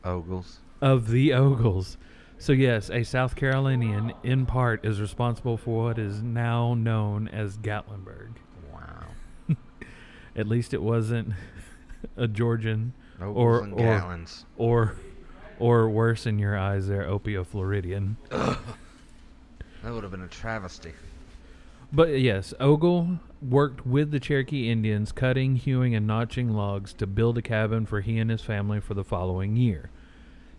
[0.04, 0.60] Ogles.
[0.82, 1.98] of the Ogles.
[2.42, 7.56] So yes, a South Carolinian in part is responsible for what is now known as
[7.56, 8.30] Gatlinburg.
[8.74, 9.06] Wow.
[10.36, 11.34] At least it wasn't
[12.18, 14.46] a Georgian Or- or- Gatlins.
[14.58, 14.96] or
[15.60, 18.18] or worse in your eyes there, Opio Floridian.
[18.32, 18.58] That
[19.84, 20.94] would have been a travesty.
[21.94, 27.38] But yes, Ogle worked with the Cherokee Indians, cutting, hewing, and notching logs to build
[27.38, 29.92] a cabin for he and his family for the following year.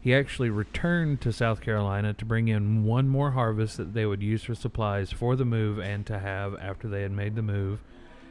[0.03, 4.21] He actually returned to South Carolina to bring in one more harvest that they would
[4.21, 7.79] use for supplies for the move and to have after they had made the move.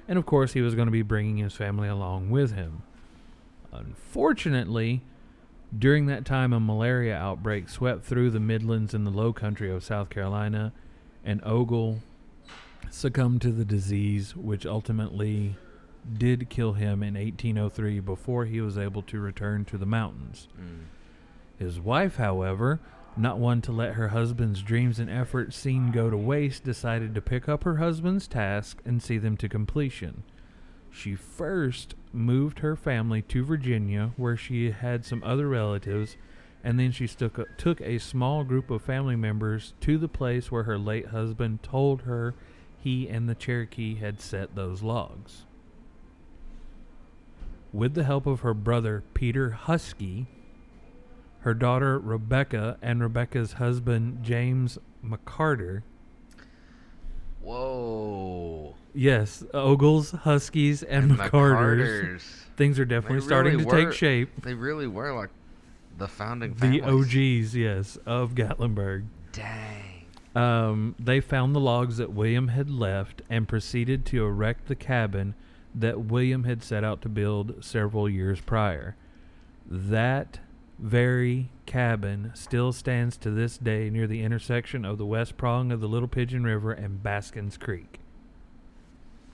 [0.06, 2.82] And of course, he was going to be bringing his family along with him.
[3.72, 5.02] Unfortunately,
[5.78, 9.82] during that time, a malaria outbreak swept through the Midlands and the low country of
[9.82, 10.74] South Carolina,
[11.24, 12.02] and Ogle
[12.90, 15.56] succumbed to the disease, which ultimately
[16.18, 20.50] did kill him in 1803 before he was able to return to the mountains.
[20.60, 20.88] Mm.
[21.62, 22.80] His wife, however,
[23.16, 27.22] not one to let her husband's dreams and efforts seen go to waste, decided to
[27.22, 30.24] pick up her husband's task and see them to completion.
[30.90, 36.18] She first moved her family to Virginia, where she had some other relatives,
[36.64, 40.52] and then she took a, took a small group of family members to the place
[40.52, 42.34] where her late husband told her
[42.80, 45.46] he and the Cherokee had set those logs.
[47.72, 50.26] With the help of her brother Peter Huskey,
[51.42, 55.82] her daughter Rebecca, and Rebecca's husband James McCarter,
[57.42, 58.76] Whoa.
[58.94, 62.12] yes, Ogles, Huskeys, and, And McCarters.
[62.12, 62.22] McCarters.
[62.56, 64.30] Things are definitely starting to take shape.
[64.42, 65.30] They really were like
[65.98, 66.82] the founding The.
[66.82, 69.06] OGs, yes, of Gatlinburg.
[69.32, 70.06] Dang.
[70.36, 75.34] Um, they found the logs that William had left and proceeded to erect the cabin
[75.74, 78.96] that William had set out to build several years prior.
[79.70, 80.40] That
[80.82, 85.80] very cabin still stands to this day near the intersection of the west prong of
[85.80, 88.00] the Little Pigeon River and Baskins Creek.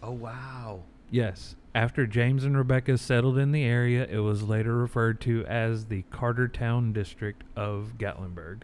[0.04, 0.84] Oh wow.
[1.10, 1.56] Yes.
[1.74, 6.04] After James and Rebecca settled in the area, it was later referred to as the
[6.12, 8.64] Cartertown district of Gatlinburg.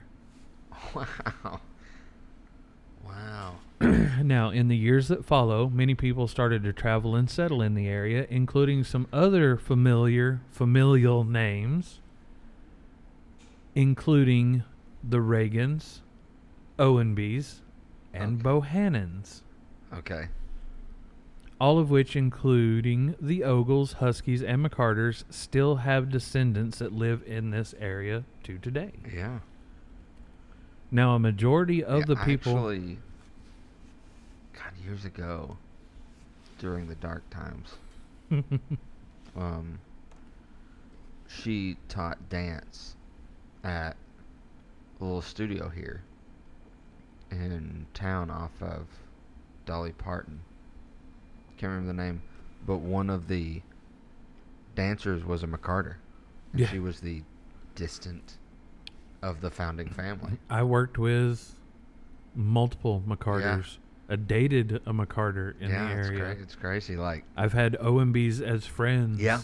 [0.93, 1.61] Wow.
[3.05, 3.55] Wow.
[4.23, 7.87] now, in the years that follow, many people started to travel and settle in the
[7.87, 11.99] area, including some other familiar familial names,
[13.75, 14.63] including
[15.03, 15.99] the Reagans,
[16.79, 17.61] Ownbys,
[18.13, 18.43] and Okay.
[18.43, 19.43] Bohannons.
[19.93, 20.27] Okay.
[21.61, 27.51] all of which, including the Ogles, Huskeys, and McCarters, still have descendants that live in
[27.51, 28.91] this area to today.
[29.13, 29.39] Yeah.
[30.91, 32.57] Now, a majority of Yeah, the people.
[32.57, 32.97] Actually,
[34.53, 35.57] God, years ago,
[36.59, 37.75] during the dark times,
[39.37, 39.79] um,
[41.27, 42.92] she taught dance
[43.63, 43.95] at
[44.99, 46.01] a little studio here
[47.31, 48.87] in town off of
[49.65, 50.41] Dolly Parton.
[51.57, 52.21] Can't remember the name.
[52.65, 53.61] but one of the
[54.75, 55.95] dancers was a McCarter.
[56.53, 56.67] Yeah.
[56.67, 57.23] She was the
[57.75, 58.37] distant
[59.21, 60.33] of the founding family.
[60.49, 61.55] I worked with
[62.35, 63.77] multiple McCarters.
[64.09, 66.19] I uh, dated a McCarter in yeah, the it's, area.
[66.19, 66.95] cra- it's crazy.
[66.97, 69.19] Like, I've had Ownbys as friends.
[69.21, 69.41] Yeah.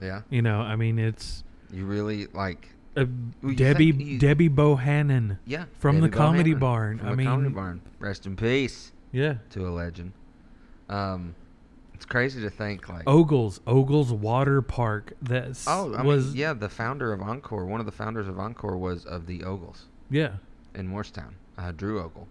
[0.00, 3.04] yeah, You know, I mean, it's you really like, uh,
[3.54, 5.38] Debbie think Debbie Bohannon.
[5.46, 6.98] yeah, From the Debbie Comedy Bohannon Barn.
[6.98, 7.80] From I the Comedy mean- Barn.
[7.98, 9.34] Rest in peace Yeah.
[9.50, 10.12] to a legend.
[10.88, 11.34] Um,
[11.94, 13.04] it's crazy to think like.
[13.06, 15.12] Ogles, Ogles Water Park.
[15.22, 18.38] That's Oh, I was mean, yeah, the founder of Encore, one of the founders of
[18.38, 20.32] Encore was of the Ogles yeah.
[20.74, 21.36] in Morristown.
[21.56, 22.26] Uh, Drew Ogle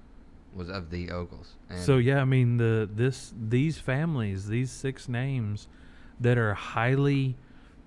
[0.54, 1.56] was of the Ogles.
[1.70, 5.68] And So yeah, I mean the this these families, these six names
[6.20, 7.36] that are highly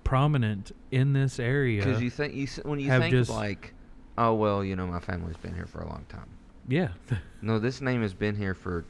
[0.05, 1.83] prominent in this area.
[1.83, 3.73] because you think you when you think just- like,
[4.17, 6.29] oh well, you know, my family's been here for a long time.
[6.69, 6.89] yeah,
[7.41, 8.85] No, this name has been here for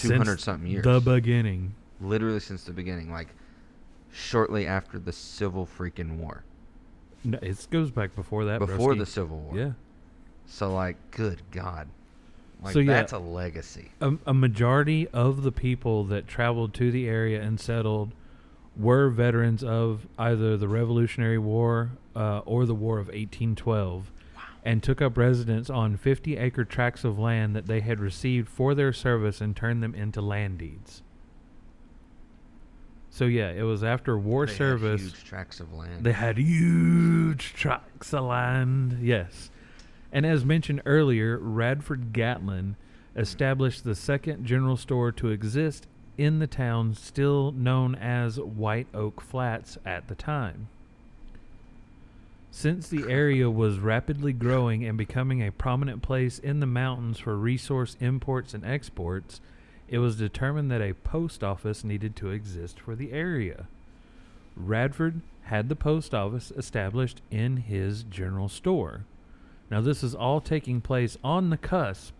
[0.00, 0.84] 200 something years.
[0.84, 1.74] The beginning.
[2.00, 3.28] literally since the beginning, like
[4.12, 6.44] shortly after the Civil freaking War,
[7.24, 8.60] No, it goes back before that.
[8.60, 8.98] before broski.
[8.98, 9.56] the Civil War.
[9.56, 9.72] Yeah.
[10.46, 11.88] So like, good God,
[12.62, 12.92] like So, yeah.
[12.94, 13.90] that's a legacy.
[14.00, 18.12] A, a majority of the people that traveled to the area and settled
[18.78, 24.12] were veterans of either the Revolutionary War uh, or the War of 1812
[24.64, 28.74] and took up residence on 50 acre tracts of land that they had received for
[28.74, 31.02] their service and turned them into land deeds.
[33.10, 35.00] So, yeah, it was after war They had service.
[35.00, 36.04] huge tracts of land.
[36.04, 39.50] They had huge tracts of land, yes.
[40.12, 42.76] And as mentioned earlier, Radford Gatlin
[43.16, 45.86] established the second general store to exist
[46.18, 50.68] in the town, still known as White Oak Flats at the time.
[52.50, 57.36] Since the area was rapidly growing and becoming a prominent place in the mountains for
[57.36, 59.40] resource imports and exports,
[59.88, 63.68] it was determined that a post office needed to exist for the area.
[64.56, 69.04] Radford had the post office established in his general store.
[69.70, 72.14] Now, this is all taking place on the cusp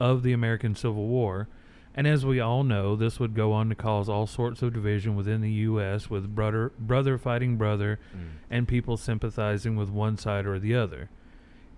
[0.00, 1.48] of the American Civil War,
[1.94, 5.14] and as we all know, this would go on to cause all sorts of division
[5.16, 8.18] within the U.S., with brother, brother fighting brother, Mm.
[8.50, 11.08] and people sympathizing with one side or the other.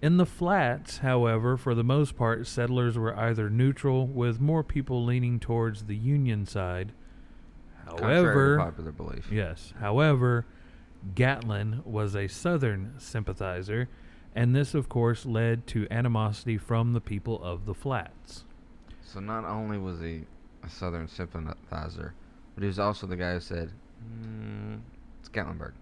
[0.02, 5.04] In the flats, however, for the most part, settlers were either neutral, with more people
[5.04, 6.92] leaning towards the Union side.
[7.84, 9.30] However, popular belief.
[9.30, 9.72] Yes.
[9.80, 10.44] However,
[11.14, 13.88] Gatlin was a Southern sympathizer,
[14.34, 18.44] and this, of course, led to animosity from the people of the flats.
[19.06, 20.24] So not only was he
[20.64, 22.12] a Southern sympathizer,
[22.54, 23.70] but he was also the guy who said,
[24.04, 24.80] mm,
[25.20, 25.72] "It's Gatlinburg."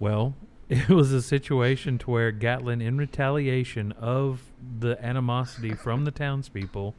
[0.00, 0.34] Well,
[0.68, 6.94] it was a situation to where Gatlin, in retaliation of the animosity from the townspeople,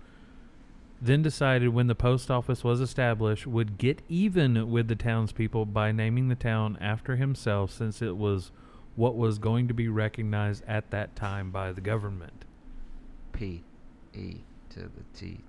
[1.02, 5.92] then decided when the post office was established would get even with the townspeople by
[5.92, 8.52] naming the town after himself since it was
[8.96, 12.46] what was going to be recognized at that time by the government.
[13.34, 13.64] P
[14.14, 14.38] E
[14.70, 15.42] to the T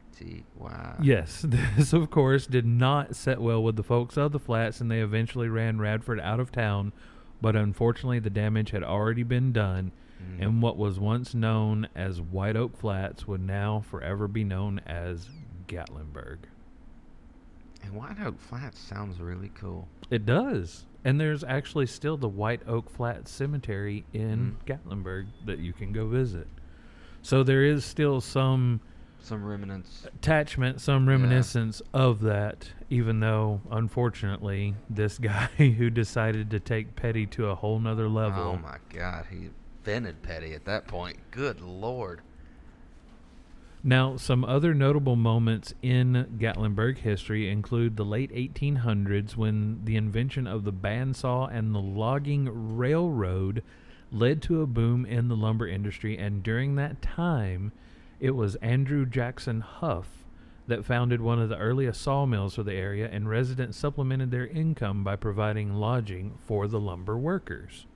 [0.57, 0.95] Y.
[1.03, 4.91] Yes, this of course did not set well with the folks of the flats, and
[4.91, 6.93] they eventually ran Radford out of town.
[7.41, 10.43] But unfortunately, the damage had already been done, Mm.
[10.43, 15.29] and what was once known as White Oak Flats would now forever be known as
[15.69, 16.39] Gatlinburg.
[17.85, 19.87] And White Oak Flats sounds really cool.
[20.11, 24.67] It does, and there's actually still the White Oak Flats Cemetery in Mm.
[24.67, 26.49] Gatlinburg that you can go visit.
[27.23, 28.81] So there is still some
[29.21, 30.07] Some remnants.
[30.07, 31.13] attachment, some Yeah.
[31.13, 37.55] reminiscence of that, even though, unfortunately, this guy who decided to take Petty to a
[37.55, 38.43] whole nother level.
[38.43, 39.51] Oh my God, he
[39.85, 41.19] invented Petty at that point.
[41.31, 42.21] Good Lord.
[43.85, 50.47] Now, some other notable moments in Gatlinburg history include the late 1800s when the invention
[50.49, 53.63] of the bandsaw and the logging railroad
[54.11, 57.71] led to a boom in the lumber industry, and during that time,
[58.21, 60.25] it was Andrew Jackson Huff
[60.67, 65.03] that founded one of the earliest sawmills for the area, and residents supplemented their income
[65.03, 67.87] by providing lodging for the lumber workers.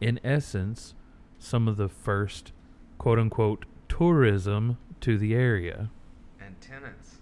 [0.00, 0.94] In essence,
[1.38, 2.52] some of the first
[2.98, 5.90] quote unquote tourism to the area.
[6.40, 7.16] And tenants.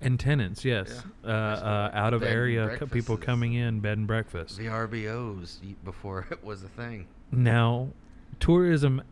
[0.00, 1.02] And tenants, yes.
[1.24, 1.30] Yeah.
[1.30, 4.56] Uh, uh, out of area, co- people coming in, bed and breakfast.
[4.56, 7.06] The RBOs before it was a thing.
[7.30, 7.88] Now,
[8.40, 9.02] tourism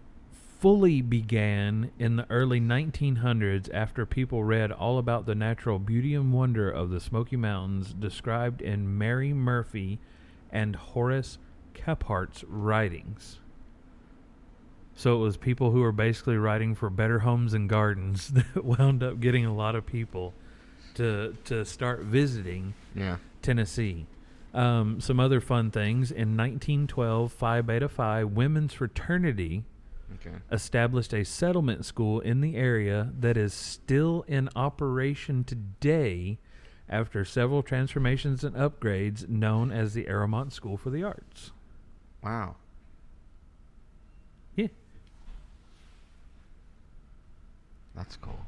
[0.65, 6.33] fully began in the early 1900s after people read all about the natural beauty and
[6.33, 9.99] wonder of the Smoky Mountains described in Mary Murfree
[10.51, 11.37] and Horace
[11.75, 13.41] Kephart's writings.
[14.95, 19.03] So it was people who were basically writing for better homes and gardens that wound
[19.03, 20.33] up getting a lot of people.
[20.95, 23.19] to to start visiting Yeah.
[23.43, 24.07] Tennessee.
[24.55, 29.65] Um, some other fun things in 1912, Pi Beta Phi Women's Fraternity
[30.15, 30.37] Okay.
[30.51, 36.39] established a settlement school in the area that is still in operation today
[36.89, 41.51] after several transformations and upgrades known as the Arrowmont School for the Arts.
[42.23, 42.57] Wow.
[44.55, 44.69] Yeah.
[47.95, 48.47] That's cool.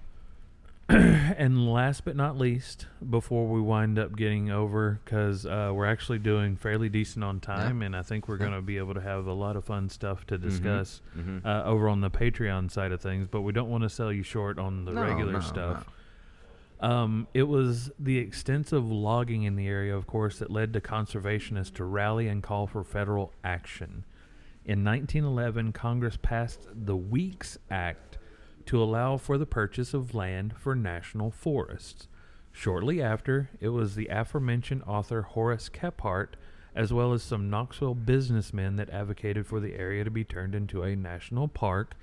[1.36, 6.18] and last but not least, before we wind up getting over, because uh, we're actually
[6.18, 8.46] doing fairly decent on time, and I think we're Yeah.
[8.46, 11.44] going to be able to have a lot of fun stuff to discuss Mhm.
[11.44, 14.22] uh, over on the Patreon side of things, but we don't want to sell you
[14.22, 15.86] short on the No, regular no, stuff.
[16.78, 21.72] Um, it was the extensive logging in the area, of course, that led to conservationists
[21.74, 24.04] to rally and call for federal action.
[24.64, 28.18] In 1911, Congress passed the Weeks Act
[28.66, 32.08] to allow for the purchase of land for national forests.
[32.52, 36.30] Shortly after, it was the aforementioned author Horace Kephart,
[36.74, 40.82] as well as some Knoxville businessmen, that advocated for the area to be turned into
[40.82, 41.94] a national park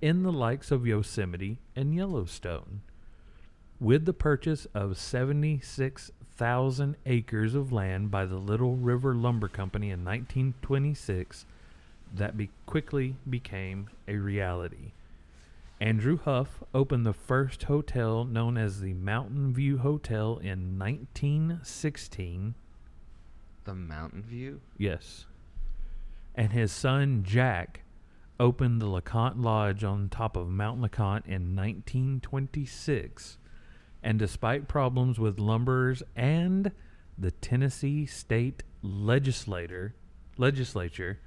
[0.00, 2.82] in the likes of Yosemite and Yellowstone.
[3.80, 10.04] With the purchase of 76,000 acres of land by the Little River Lumber Company in
[10.04, 11.46] 1926,
[12.14, 14.92] that be- quickly became a reality.
[15.82, 22.54] Andrew Huff opened the first hotel known as the Mountain View Hotel in 1916.
[23.64, 24.60] The Mountain View.
[24.78, 25.26] Yes.
[26.36, 27.82] And his son Jack
[28.38, 33.38] opened the LeConte Lodge on top of Mount LeConte in 1926.
[34.04, 36.70] And despite problems with lumberers and
[37.18, 39.96] the Tennessee state legislator
[40.38, 41.18] legislature,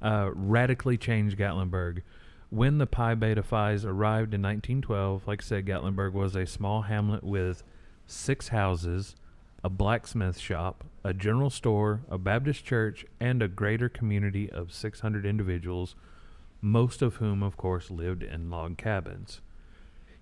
[0.00, 2.02] uh, radically changed Gatlinburg.
[2.50, 6.82] When the Pi Beta Phi's arrived in 1912, like I said, Gatlinburg was a small
[6.82, 7.62] hamlet with
[8.06, 9.16] six houses,
[9.64, 15.24] a blacksmith shop, a general store, a Baptist church, and a greater community of 600
[15.24, 15.94] individuals,
[16.60, 19.40] most of whom, of course, lived in log cabins.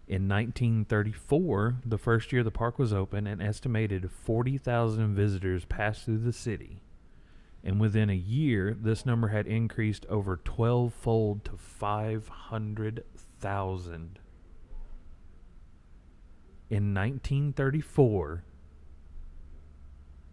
[0.07, 6.19] In 1934, the first year the park was open, an estimated 40,000 visitors passed through
[6.19, 6.83] the city.
[7.63, 14.19] And within a year, this number had increased over 12 fold to 500,000.
[16.71, 18.45] In 1934,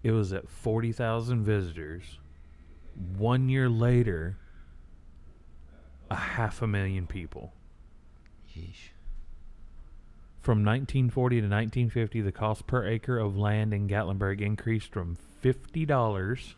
[0.08, 2.20] it was at 40,000 visitors.
[3.18, 4.38] One year later,
[6.10, 7.52] a half a million people.
[8.50, 8.92] Yeesh.
[10.40, 16.54] From 1940 to 1950, the cost per acre of land in Gatlinburg increased from $50,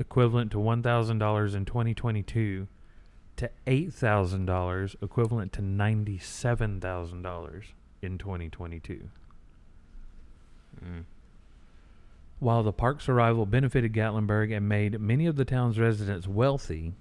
[0.00, 2.66] equivalent to $1,000 in 2022,
[3.36, 7.62] to $8,000, equivalent to $97,000
[8.02, 9.08] in 2022.
[10.84, 11.04] Mm.
[12.40, 16.92] While the park's arrival benefited Gatlinburg and made many of the town's residents wealthy,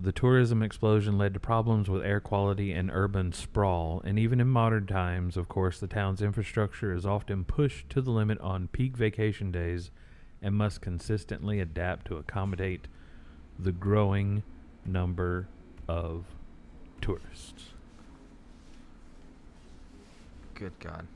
[0.00, 4.48] the tourism explosion led to problems with air quality and urban sprawl, and even in
[4.48, 8.96] modern times, of course, the town's infrastructure is often pushed to the limit on peak
[8.96, 9.90] vacation days
[10.40, 12.86] and must consistently adapt to accommodate
[13.58, 14.42] the growing
[14.86, 15.48] number
[15.88, 16.24] of
[17.00, 17.70] tourists.
[20.54, 21.06] Good God.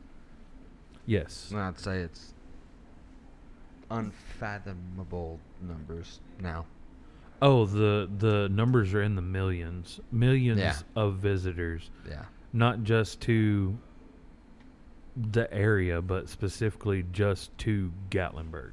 [1.06, 1.52] Yes.
[1.54, 2.34] I'd say it's
[3.90, 6.64] unfathomable numbers now.
[7.40, 10.76] Oh, the the numbers are in the millions, millions Yeah.
[10.96, 11.90] of visitors.
[12.08, 12.24] Yeah.
[12.54, 13.78] not just to
[15.16, 18.72] the area, but specifically just to Gatlinburg.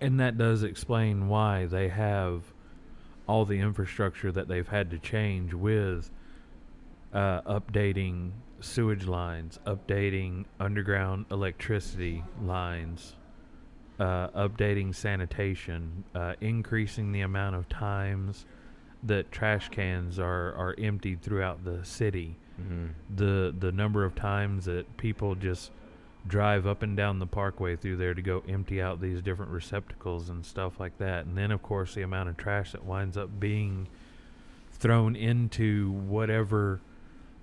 [0.00, 2.42] And that does explain why they have
[3.26, 6.10] all the infrastructure that they've had to change with
[7.12, 8.30] uh, updating
[8.60, 13.14] sewage lines, updating underground electricity lines,
[13.98, 18.46] uh, updating sanitation, uh, increasing the amount of times
[19.02, 22.36] that trash cans are, are emptied throughout the city.
[22.60, 22.88] Mhm.
[23.14, 25.70] the the number of times that people just
[26.26, 30.28] drive up and down the parkway through there to go empty out these different receptacles
[30.28, 31.24] and stuff like that.
[31.24, 33.86] And then of course the amount of trash that winds up being
[34.72, 36.80] thrown into whatever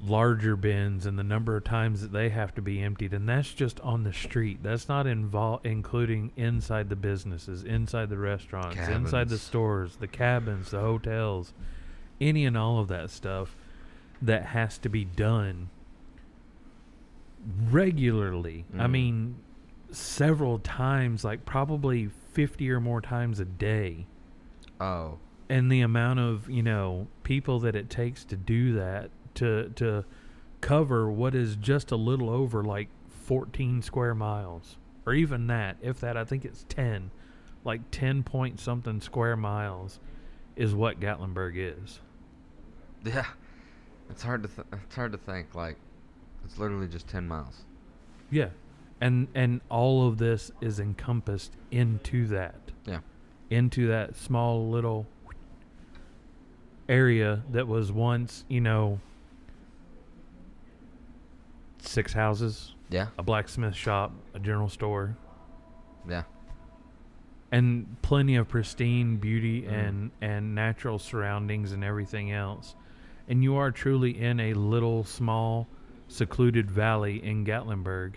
[0.04, 3.54] larger bins and the number of times that they have to be emptied and that's
[3.54, 4.60] just on the street.
[4.62, 10.72] That's not invol- including inside the businesses inside the restaurants inside the stores the cabins
[10.72, 11.54] the hotels
[12.22, 13.56] any and all of that stuff
[14.22, 15.70] that has to be done
[17.72, 18.66] regularly.
[18.78, 18.92] I Mhm.
[18.92, 19.36] mean
[19.92, 24.08] several times like probably 50 or more times a day.
[24.80, 29.70] Oh, and the amount of you know people that it takes to do that to
[29.76, 30.04] to
[30.62, 32.90] cover what is just a little over like
[33.26, 37.12] 14 square miles or even that if that i think it's 10
[37.64, 40.00] like 10 point something square miles
[40.56, 42.00] is what gatlinburg is
[43.04, 43.26] yeah.
[44.10, 45.78] It's hard to th- it's hard to think like
[46.44, 47.66] it's literally just ten miles.
[48.32, 48.50] yeah
[49.02, 53.00] and and all of this is encompassed into that Yeah.
[53.52, 55.06] into that small little
[56.88, 59.00] area that was once you know
[61.88, 63.08] six houses Yeah.
[63.18, 65.16] a blacksmith shop, a general store,
[66.08, 66.24] Yeah.
[67.52, 69.72] and plenty of pristine beauty Mhm.
[69.72, 72.76] and and natural surroundings and everything else.
[73.28, 75.68] And you are truly in a little small
[76.08, 78.14] secluded valley in Gatlinburg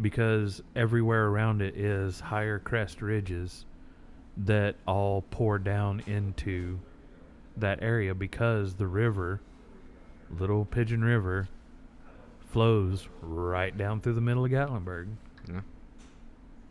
[0.00, 3.64] because everywhere around it is higher crest ridges
[4.36, 6.80] that all pour down into
[7.56, 9.40] that area because the river,
[10.30, 11.48] Little Pigeon River,
[12.52, 15.08] flows right down through the middle of Gatlinburg.
[15.50, 15.60] Yeah.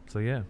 [0.07, 0.43] So yeah.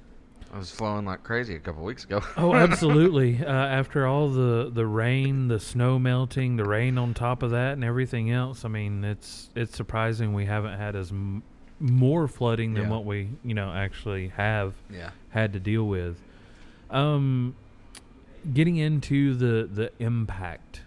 [0.53, 2.21] I was flowing like crazy a couple weeks ago.
[2.35, 3.39] Oh, absolutely.
[3.43, 7.73] uh, after all the the rain, the snow melting, the rain on top of that,
[7.73, 11.43] and everything else, I mean, it's it's surprising we haven't had as m-
[11.79, 12.89] more flooding than Yeah.
[12.89, 15.11] what we you know actually have yeah.
[15.29, 16.17] had to deal with.
[16.89, 17.55] Um,
[18.53, 20.81] getting into the the impact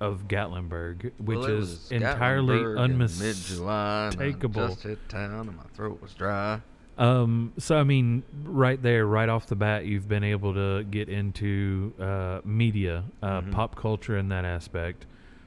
[0.00, 4.68] of Gatlinburg, which Well, is entirely unmistakable.
[4.68, 6.60] Just hit town and my throat was dry.
[6.96, 11.08] Um, so I mean, right there, right off the bat, you've been able to get
[11.08, 13.50] into uh, media, uh, Mhm.
[13.52, 15.06] pop culture in that aspect,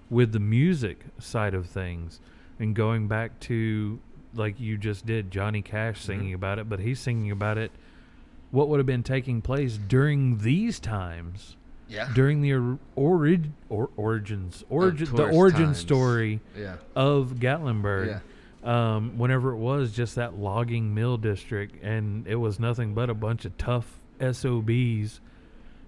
[0.09, 2.19] with the music side of things,
[2.59, 3.99] and going back to
[4.33, 6.35] like you just did, Johnny Cash singing Mhm.
[6.35, 7.71] about it, but he's singing about it.
[8.51, 11.56] What would have been taking place during these times,
[11.89, 12.09] Yeah.
[12.13, 15.77] during the or, orig, or, origins, origin, the origin times.
[15.77, 16.75] story Yeah.
[16.95, 18.21] of Gatlinburg
[18.63, 18.95] Yeah.
[18.95, 23.13] um, whenever it was just that logging mill district, and it was nothing but a
[23.13, 25.21] bunch of tough SOBs,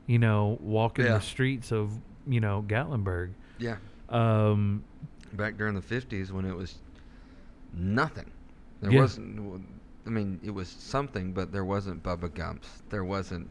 [0.07, 1.91] you know, walking the streets of,
[2.27, 3.31] you know, Gatlinburg.
[3.57, 3.75] Yeah.
[4.09, 4.83] Um,
[5.33, 6.79] Back during the 50s when it was
[7.73, 8.31] nothing.
[8.81, 9.61] There wasn't.
[10.07, 12.81] I mean, it was something, but there wasn't Bubba Gumps.
[12.89, 13.49] There wasn't.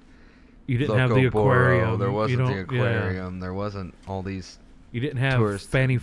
[0.69, 1.99] You didn't have the Loco Boro, aquarium.
[1.99, 2.83] There wasn't the don't- yeah.
[2.83, 3.41] aquarium.
[3.41, 4.59] There wasn't all these
[4.93, 5.99] You didn't have tourist Fanny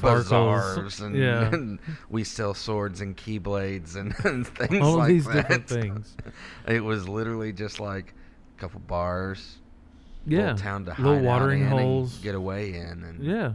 [1.01, 1.49] and, yeah.
[1.53, 5.33] and we sell swords and keyblades and, and things All like these that.
[5.47, 6.17] different things.
[6.67, 8.13] It was literally just like
[8.57, 9.57] a couple bars,
[10.25, 10.51] Yeah.
[10.51, 12.17] little town to Little hide watering out in and holes.
[12.19, 13.53] get away in, and Yeah.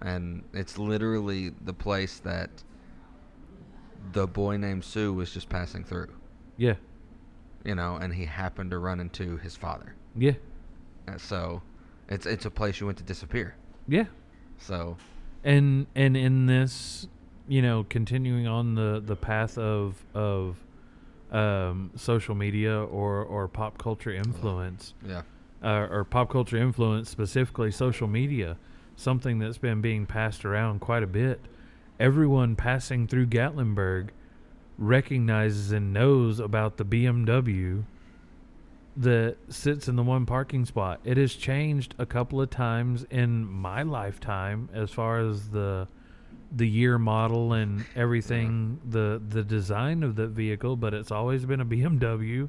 [0.00, 2.50] and it's literally the place that
[4.12, 6.08] the boy named Sue was just passing through,
[6.56, 6.74] Yeah.
[7.64, 9.94] you know, and he happened to run into his father.
[10.16, 10.32] Yeah.
[11.08, 11.62] Uh, So,
[12.08, 13.54] it's it's a place you went to disappear.
[13.88, 14.06] Yeah.
[14.58, 14.96] So,
[15.44, 17.06] and and in this
[17.48, 20.56] you know continuing on the the path of of
[21.30, 25.22] um social media or or pop culture influence yeah,
[25.62, 28.56] uh, or pop culture influence specifically social media
[28.96, 31.40] something that's been being passed around quite a bit
[31.98, 34.10] everyone passing through gatlinburg
[34.78, 37.82] recognizes and knows about the bmw
[38.96, 41.00] that sits in the one parking spot.
[41.04, 45.88] It has changed a couple of times in my lifetime as far as the
[46.52, 51.60] the year model and everything, the the design of the vehicle, but it's always been
[51.60, 52.48] a BMW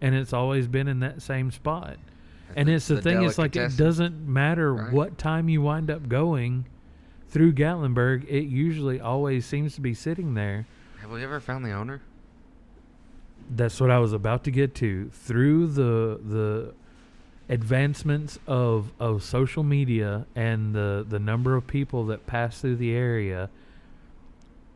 [0.00, 1.96] and it's always been in that same spot.
[2.54, 4.92] And it's the, thing is like it doesn't matter right?
[4.92, 6.66] what time you wind up going
[7.28, 10.66] through Gatlinburg, it usually always seems to be sitting there.
[11.00, 12.02] Have we ever found the owner?
[13.50, 15.10] That's what I was about to get to.
[15.10, 16.74] Through the the
[17.48, 22.92] advancements of of social media and the the number of people that pass through the
[22.92, 23.48] area,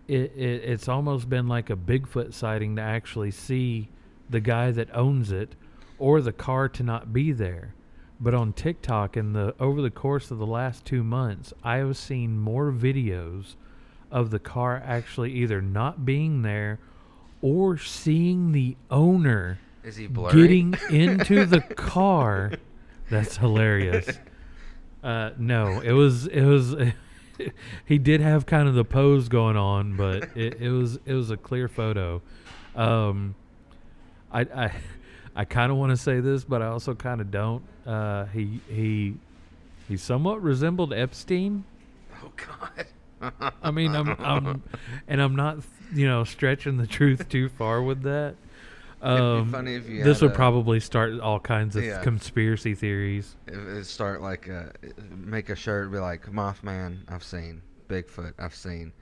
[0.07, 3.89] it, it it's almost been like a Bigfoot sighting to actually see
[4.29, 5.57] the guy that owns it
[5.99, 7.75] or the car to not be there.
[8.21, 11.97] But on TikTok in the over the course of the last 2 months, I have
[11.97, 13.57] seen more videos
[14.11, 16.79] of the car actually either not being there
[17.43, 20.35] or seeing the owner Is he blurry?
[20.43, 22.53] getting into the car.
[23.11, 24.19] That's hilarious.
[25.03, 26.77] Uh, no, it was it was.
[27.87, 31.31] he did have kind of the pose going on, but it, it was it was
[31.31, 32.21] a clear photo.
[32.77, 33.35] Um,
[34.31, 34.73] I I
[35.35, 37.63] I kind of want to say this, but I also kind of don't.
[37.87, 39.15] Uh, he he
[39.89, 41.65] he somewhat resembled Epstein.
[42.23, 42.85] oh God.
[43.63, 44.63] I mean, I'm, I'm
[45.09, 45.59] and I'm not,
[45.95, 48.37] you know, stretching the truth too far with that.
[49.03, 52.03] Um, funny if you this would a- probably start all kinds of Yeah.
[52.03, 53.35] conspiracy theories.
[53.47, 54.65] It, start like uh,
[55.11, 58.93] make a shirt be like Mothman I've seen Bigfoot I've seen,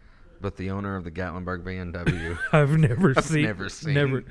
[0.40, 3.94] but the owner of the Gatlinburg BMW I've never I've seen, never seen.
[3.94, 4.24] never.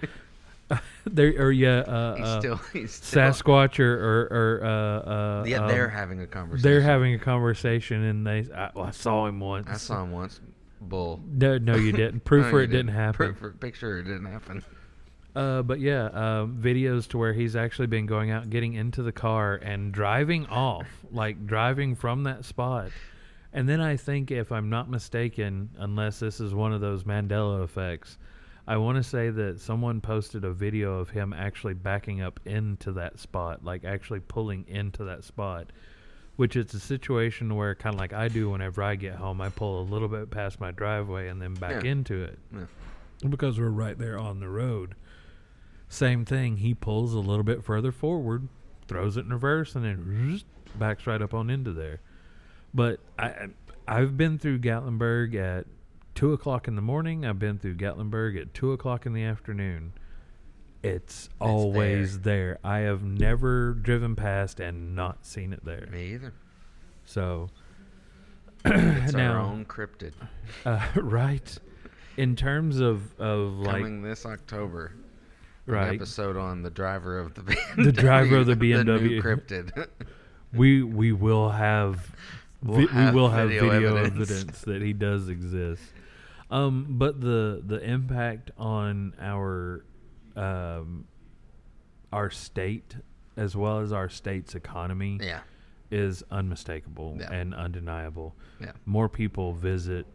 [1.06, 5.44] there or yeah, uh, he's uh, still he's still Sasquatch or or, or uh, uh,
[5.46, 6.64] yeah um, they're having a conversation.
[6.70, 9.68] they're having a conversation, and they I, well, I saw him once.
[9.70, 10.42] I saw him once.
[10.80, 11.20] Bull.
[11.26, 12.20] No, no, you didn't.
[12.26, 13.14] Proof No, for you it didn't happen.
[13.14, 14.64] Proof for picture it didn't happen.
[15.36, 19.12] Uh, but yeah, um, videos to where he's actually been going out, getting into the
[19.12, 22.90] car, and driving off, like driving from that spot.
[23.54, 27.64] And then I think, if I'm not mistaken, unless this is one of those Mandela
[27.64, 28.18] effects,
[28.68, 32.92] I want to say that someone posted a video of him actually backing up into
[32.94, 35.72] that spot, like actually pulling into that spot.
[36.36, 39.50] Which is a situation where, kind of like I do whenever I get home, I
[39.50, 41.90] pull a little bit past my driveway and then back Yeah.
[41.92, 42.66] into it Yeah.
[43.28, 44.94] because we're right there on the road.
[45.90, 46.58] Same thing.
[46.58, 48.50] He pulls a little bit further forward,
[48.88, 50.42] throws it in reverse, and then
[50.78, 52.02] backs right up on into there.
[52.72, 53.48] But I,
[53.88, 55.66] I've been through Gatlinburg at
[56.18, 57.24] two o'clock in the morning.
[57.26, 59.94] I've been through Gatlinburg at two o'clock in the afternoon.
[60.82, 62.58] It's always there.
[62.64, 65.88] I have never driven past and not seen it there.
[65.92, 66.34] Me either.
[67.06, 67.50] So
[68.66, 70.14] It's now, our own cryptid.
[70.66, 71.56] uh, right?
[72.18, 74.94] In terms of of like Coming this October.
[75.68, 77.76] An right, episode on the driver of the BMW.
[77.86, 79.22] The driver of the BMW.
[79.22, 79.88] cryptid.
[80.52, 82.12] we we will have
[82.64, 84.32] We'll vi- we will have video video, evidence.
[84.32, 84.62] evidence.
[84.62, 85.84] that he does exist.
[86.50, 89.84] Um, but the the impact on our
[90.36, 91.06] um,
[92.14, 92.96] our state
[93.36, 95.42] as well as our state's economy yeah.
[95.92, 97.32] is unmistakable Yeah.
[97.32, 98.36] and undeniable.
[98.60, 98.72] Yeah.
[98.86, 100.06] More people visit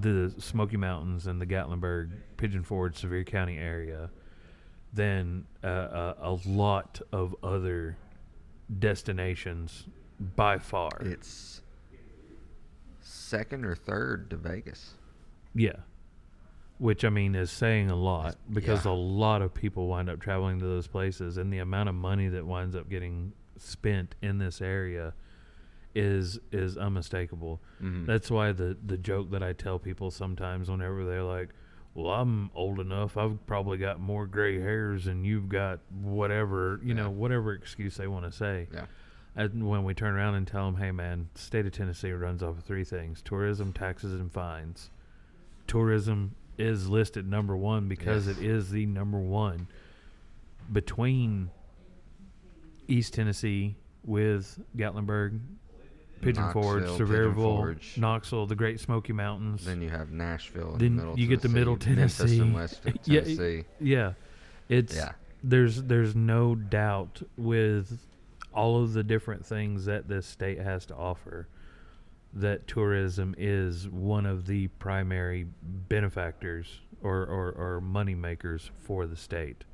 [0.00, 4.10] the Smoky Mountains and the Gatlinburg, Pigeon Forge, Sevier County area
[4.92, 7.96] than uh, a, a lot of other
[8.78, 9.86] destinations
[10.36, 10.90] by far.
[11.00, 11.62] It's
[13.00, 14.94] second or third to Vegas.
[15.54, 15.76] Yeah.
[16.78, 18.92] Which I mean is saying a lot because Yeah.
[18.92, 22.28] a lot of people wind up traveling to those places and the amount of money
[22.28, 25.12] that winds up getting spent in this area
[25.94, 27.60] is is unmistakable.
[27.82, 28.06] Mhm.
[28.06, 31.50] That's why the the joke that I tell people sometimes whenever they're like,
[31.94, 33.16] "Well, I'm old enough.
[33.16, 37.02] I've probably got more gray hairs than you've got whatever, you Yeah.
[37.02, 38.86] know, whatever excuse they want to say." Yeah.
[39.36, 42.58] And when we turn around and tell them, "Hey, man, state of Tennessee runs off
[42.58, 44.90] of three things: tourism, taxes, and fines."
[45.70, 48.38] Tourism is listed number one because Yes.
[48.38, 49.68] it is the number one
[50.72, 51.48] between
[52.88, 55.38] East Tennessee with Gatlinburg,
[56.22, 59.64] Pigeon Forge, Knoxville, Sevierville, Knoxville, the Great Smoky Mountains.
[59.64, 60.72] Then you have Nashville.
[60.76, 62.40] Then middle you get the Middle Memphis Tennessee.
[62.40, 63.64] and West Yeah, Tennessee.
[63.80, 64.12] yeah,
[64.68, 65.12] it's Yeah.
[65.44, 68.04] there's there's no doubt with
[68.52, 71.46] all of the different things that this state has to offer
[72.32, 79.16] that tourism is one of the primary benefactors or, or, or money makers for the
[79.16, 79.64] state.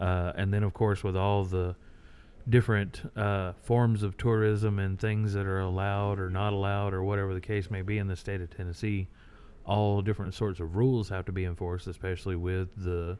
[0.00, 1.76] Uh, and then, of course, with all the
[2.48, 7.32] different uh, forms of tourism and things that are allowed or not allowed or whatever
[7.32, 9.06] the case may be in the state of Tennessee,
[9.64, 13.16] all different sorts of rules have to be enforced, especially with the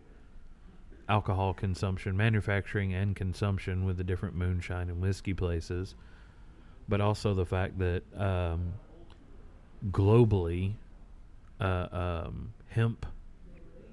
[1.08, 5.94] alcohol consumption, manufacturing and consumption with the different moonshine and whiskey places,
[6.88, 8.74] but also the fact that um,
[9.90, 10.74] globally,
[11.60, 13.06] uh, um, hemp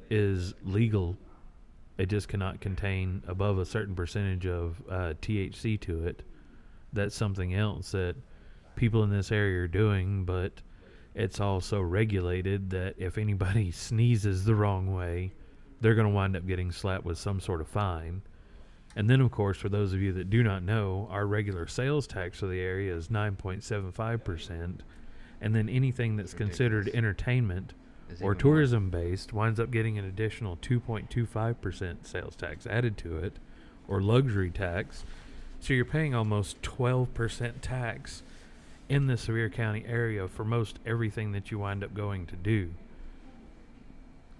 [0.09, 1.17] is legal.
[1.97, 6.23] It just cannot contain above a certain percentage of uh, THC to it.
[6.93, 8.15] That's something else that
[8.75, 10.61] people in this area are doing, but
[11.13, 15.33] it's also regulated that if anybody sneezes the wrong way,
[15.79, 18.21] they're going to wind up getting slapped with some sort of fine.
[18.95, 22.07] And then, of course, for those of you that do not know, our regular sales
[22.07, 24.79] tax for the area is 9.75%.
[25.39, 27.73] And then anything that's considered entertainment
[28.09, 33.37] Is or tourism based winds up getting an additional 2.25% sales tax added to it,
[33.87, 35.05] or luxury tax.
[35.61, 38.23] So you're paying almost 12% tax
[38.89, 42.71] in the Sevier County area for most everything that you wind up going to do.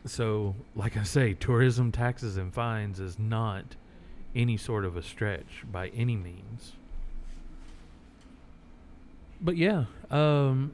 [0.06, 3.76] So, like I say, tourism taxes and fines is not
[4.36, 6.73] any sort of a stretch by any means.
[9.39, 10.73] But yeah, um,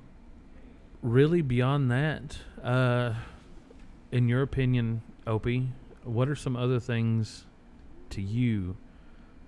[1.01, 3.13] really beyond that, uh,
[4.11, 5.69] in your opinion, Opie,
[6.03, 7.45] what are some other things
[8.09, 8.75] to you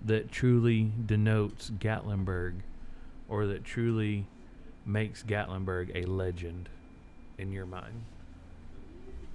[0.04, 2.54] that truly denotes Gatlinburg
[3.28, 4.26] or that truly
[4.86, 6.68] makes Gatlinburg a legend
[7.38, 8.02] in your mind?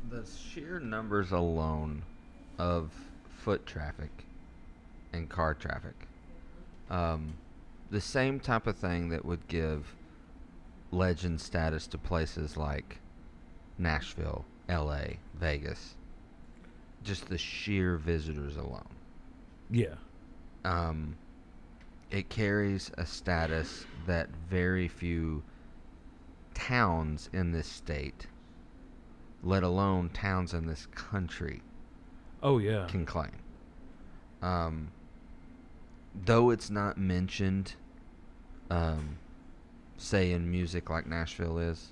[0.09, 2.03] The sheer numbers alone
[2.57, 2.91] of
[3.39, 4.24] foot traffic
[5.15, 6.07] and car traffic.
[6.89, 7.35] Um,
[7.89, 9.95] the same type of thing that would give
[10.91, 12.99] legend status to places like
[13.77, 15.95] Nashville, LA, Vegas.
[17.03, 18.87] Just the sheer visitors alone.
[19.69, 19.95] Yeah.
[20.63, 21.15] Um,
[22.11, 25.43] it carries a status that very few
[26.53, 28.27] towns in this state,
[29.43, 31.61] let alone towns in this country,
[32.41, 32.85] Oh yeah.
[32.87, 33.31] can claim.
[34.41, 34.91] Um,
[36.23, 37.73] though it's not mentioned,
[38.69, 39.17] um,
[39.97, 41.91] say in music like Nashville is,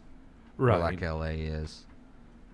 [0.57, 0.77] right.
[0.77, 1.85] or like LA is,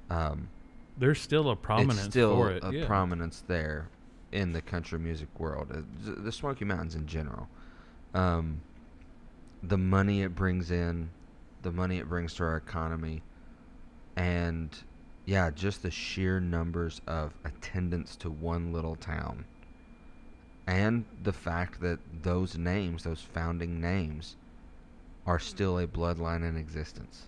[0.10, 0.50] um,
[0.98, 2.64] There's still a prominence it's still it.
[2.64, 2.86] a yeah.
[2.86, 3.90] prominence there
[4.32, 5.72] in the country music world.
[5.72, 5.82] Uh,
[6.24, 7.48] the Smoky Mountains in general.
[8.14, 8.62] Um,
[9.62, 11.10] the money it brings in,
[11.62, 13.22] the money it brings to our economy,
[14.16, 14.76] and
[15.26, 19.46] yeah, just the sheer numbers of attendance to one little town.
[20.70, 24.36] And the fact that those names, those founding names,
[25.26, 27.28] are still a bloodline in existence.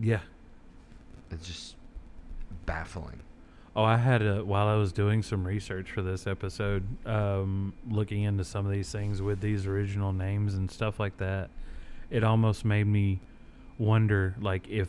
[0.00, 0.20] yeah.
[1.30, 1.74] It's just
[2.64, 3.20] baffling.
[3.76, 8.22] Oh, I had a while I was doing some research for this episode, um, looking
[8.22, 11.50] into some of these things with these original names and stuff like that.
[12.10, 13.20] It almost made me
[13.76, 14.88] wonder, like, if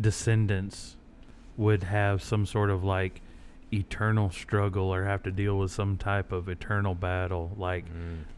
[0.00, 0.96] descendants
[1.56, 3.20] would have some sort of like
[3.74, 7.84] eternal struggle or have to deal with some type of eternal battle, like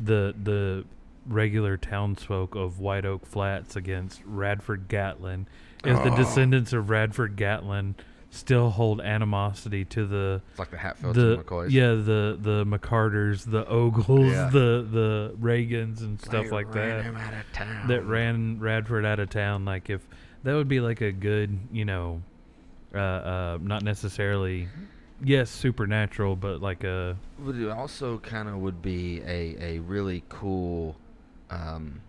[0.00, 0.84] the the
[1.26, 5.46] regular townsfolk of White Oak Flats against Radford Gatlin.
[5.84, 6.16] If the Oh.
[6.16, 7.94] descendants of Radford Gatlin
[8.30, 11.70] still hold animosity to the It's like the Hatfields the and McCoys.
[11.70, 14.50] yeah the the McCarters, the Ogles, Yeah.
[14.50, 17.88] the the Reagans and stuff They like ran that him out of town.
[17.88, 19.64] that ran Radford out of town.
[19.64, 20.06] Like if
[20.44, 22.22] that would be like a good, you know,
[22.94, 24.68] uh, uh, not necessarily,
[25.22, 30.22] yes, supernatural, but like a But it also kind of would be a, a really
[30.28, 30.96] cool,
[31.50, 32.00] um,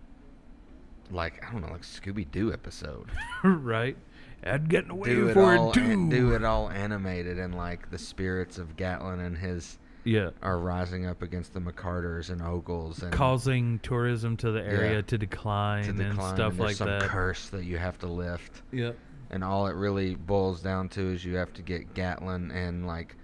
[1.10, 3.08] like I don't know, like Scooby Doo episode.
[3.44, 3.96] right.
[4.44, 6.08] I'd get away do it for all, it too.
[6.10, 10.30] do it all animated, and like the spirits of Gatlin and his Yeah.
[10.42, 15.02] are rising up against the McCarters and Ogles and Causing tourism to the area Yeah.
[15.02, 17.02] to decline, to and stuff and like some that.
[17.02, 18.62] curse that you have to lift.
[18.70, 18.96] Yep.
[19.30, 23.16] And all it really boils down to is you have to get Gatlin and like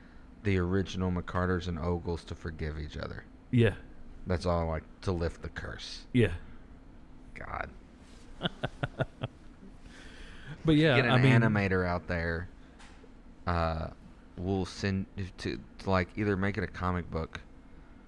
[0.43, 3.25] the original McCarters and Ogles to forgive each other.
[3.51, 3.75] Yeah.
[4.27, 6.05] That's all like to lift the curse.
[6.13, 6.33] Yeah.
[7.35, 7.69] God,
[10.65, 12.49] But yeah, get an I mean, animator out there.
[13.47, 13.89] Uh,
[14.39, 15.07] we'll send
[15.39, 17.41] to, to like either make it a comic book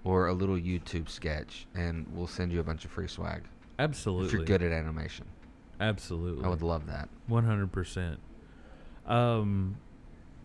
[0.05, 3.43] or a little YouTube sketch, and we'll send you a bunch of free swag
[3.79, 4.27] absolutely.
[4.27, 5.27] if you're good at animation.
[5.81, 6.45] Absolutely.
[6.45, 7.09] I would love that.
[7.27, 8.19] One hundred percent.
[9.07, 9.77] Um,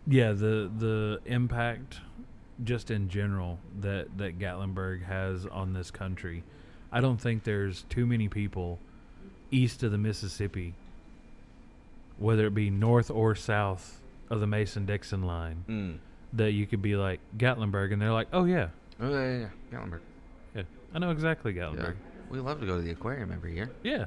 [0.07, 1.99] yeah the the impact,
[2.63, 6.43] just in general that that Gatlinburg has on this country,
[6.91, 8.79] I don't think there's too many people
[9.51, 10.73] east of the Mississippi,
[12.17, 15.97] whether it be north or south of the Mason Dixon line, Mm.
[16.33, 18.69] that you could be like Gatlinburg, and they're like, oh yeah,
[18.99, 19.47] Oh yeah, yeah, yeah.
[19.79, 19.99] Gatlinburg.
[20.55, 20.61] yeah,
[20.93, 21.63] I know exactly Yeah.
[21.63, 21.95] Gatlinburg.
[22.29, 23.69] We love to go to the aquarium every year.
[23.83, 24.05] Yeah.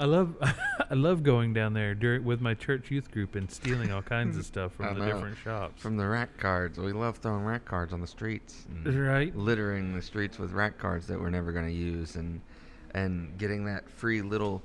[0.00, 0.34] I love
[0.90, 4.36] I love going down there during with my church youth group and stealing all kinds
[4.36, 5.12] of stuff I from the know.
[5.12, 5.80] different shops.
[5.82, 8.66] From the rack cards, we love throwing rack cards on the streets.
[8.84, 9.34] and right?
[9.36, 12.40] Littering the streets with rack cards that we're never going to use, and
[12.94, 14.62] and getting that free little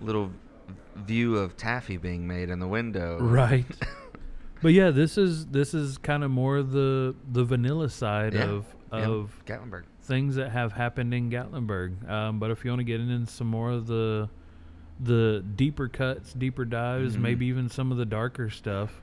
[0.00, 0.30] little
[0.96, 3.18] view of taffy being made in the window.
[3.20, 3.66] Right.
[4.62, 8.44] But yeah, this is this is kind of more the the vanilla side Yeah.
[8.44, 8.98] of Yeah.
[9.08, 9.82] of Gatlinburg.
[10.00, 12.08] things that have happened in Gatlinburg.
[12.08, 14.30] Um, but if you want to get into some more of the
[15.00, 17.20] the deeper cuts, deeper dives, Mhm.
[17.20, 19.00] maybe even some of the darker stuff,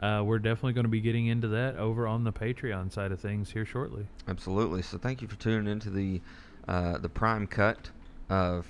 [0.00, 3.20] uh, we're definitely going to be getting into that over on the Patreon side of
[3.20, 4.06] things here shortly.
[4.26, 4.82] Absolutely.
[4.82, 6.20] So thank you for tuning into the
[6.66, 7.90] uh, the prime cut
[8.30, 8.66] of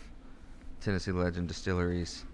[0.81, 2.25] Tennessee Legend Distilleries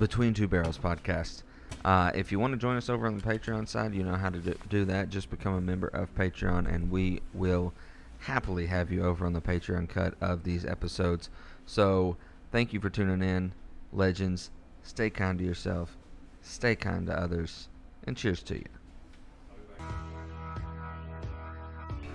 [0.00, 1.44] Between Two Barrels podcast.
[1.84, 4.30] Uh, if you want to join us over on the Patreon side, you know how
[4.30, 5.08] to do, do that.
[5.08, 7.72] Just become a member of Patreon, and we will
[8.20, 11.30] happily have you over on the Patreon cut of these episodes.
[11.66, 12.16] So
[12.52, 13.52] Thank you for tuning in,
[13.92, 14.50] legends.
[14.82, 15.96] Stay kind to yourself,
[16.40, 17.68] stay kind to others,
[18.04, 18.64] and cheers to you.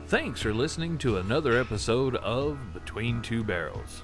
[0.08, 4.04] Thanks for listening to another episode of Between Two Barrels.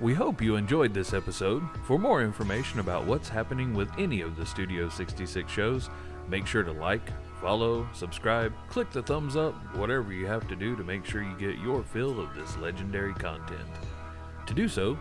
[0.00, 1.64] We hope you enjoyed this episode.
[1.84, 5.90] For more information about what's happening with any of the Studio 66 shows,
[6.28, 7.10] make sure to like,
[7.40, 11.36] follow, subscribe, click the thumbs up, whatever you have to do to make sure you
[11.36, 13.68] get your fill of this legendary content.
[14.46, 14.96] To do so,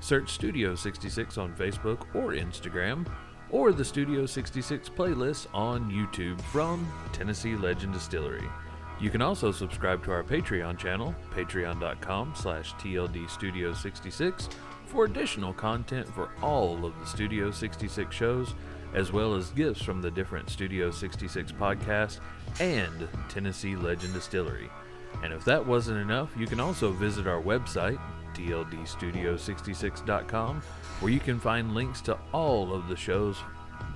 [0.00, 3.06] search Studio 66 on Facebook or Instagram,
[3.50, 8.48] or the Studio 66 playlist on YouTube from Tennessee Legend Distillery.
[9.00, 14.48] You can also subscribe to our Patreon channel, patreon.com slash tldstudio66,
[14.86, 18.54] for additional content for all of the Studio 66 shows,
[18.94, 22.20] as well as gifts from the different Studio 66 podcasts
[22.58, 24.70] and Tennessee Legend Distillery.
[25.22, 28.00] And if that wasn't enough, you can also visit our website,
[28.38, 30.62] tldstudio66.com,
[31.00, 33.38] where you can find links to all of the shows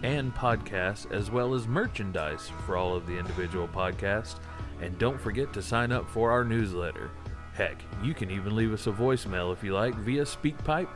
[0.03, 4.41] and podcasts, as well as merchandise for all of the individual podcasts.
[4.81, 7.11] And don't forget to sign up for our newsletter.
[7.55, 10.89] Heck, you can even leave us a voicemail if you like via SpeakPipe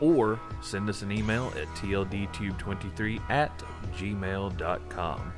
[0.00, 3.56] or send us an email at tldtube23 at
[3.96, 5.32] gmail.com.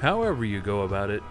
[0.00, 1.22] However, you go about it,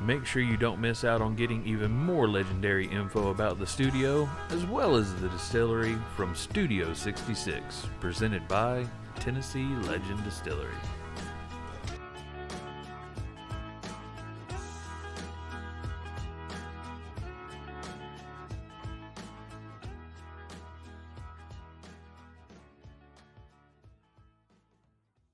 [0.00, 4.28] make sure you don't miss out on getting even more legendary info about the studio
[4.50, 8.86] as well as the distillery from Studio 66, presented by
[9.16, 10.74] Tennessee Legend Distillery.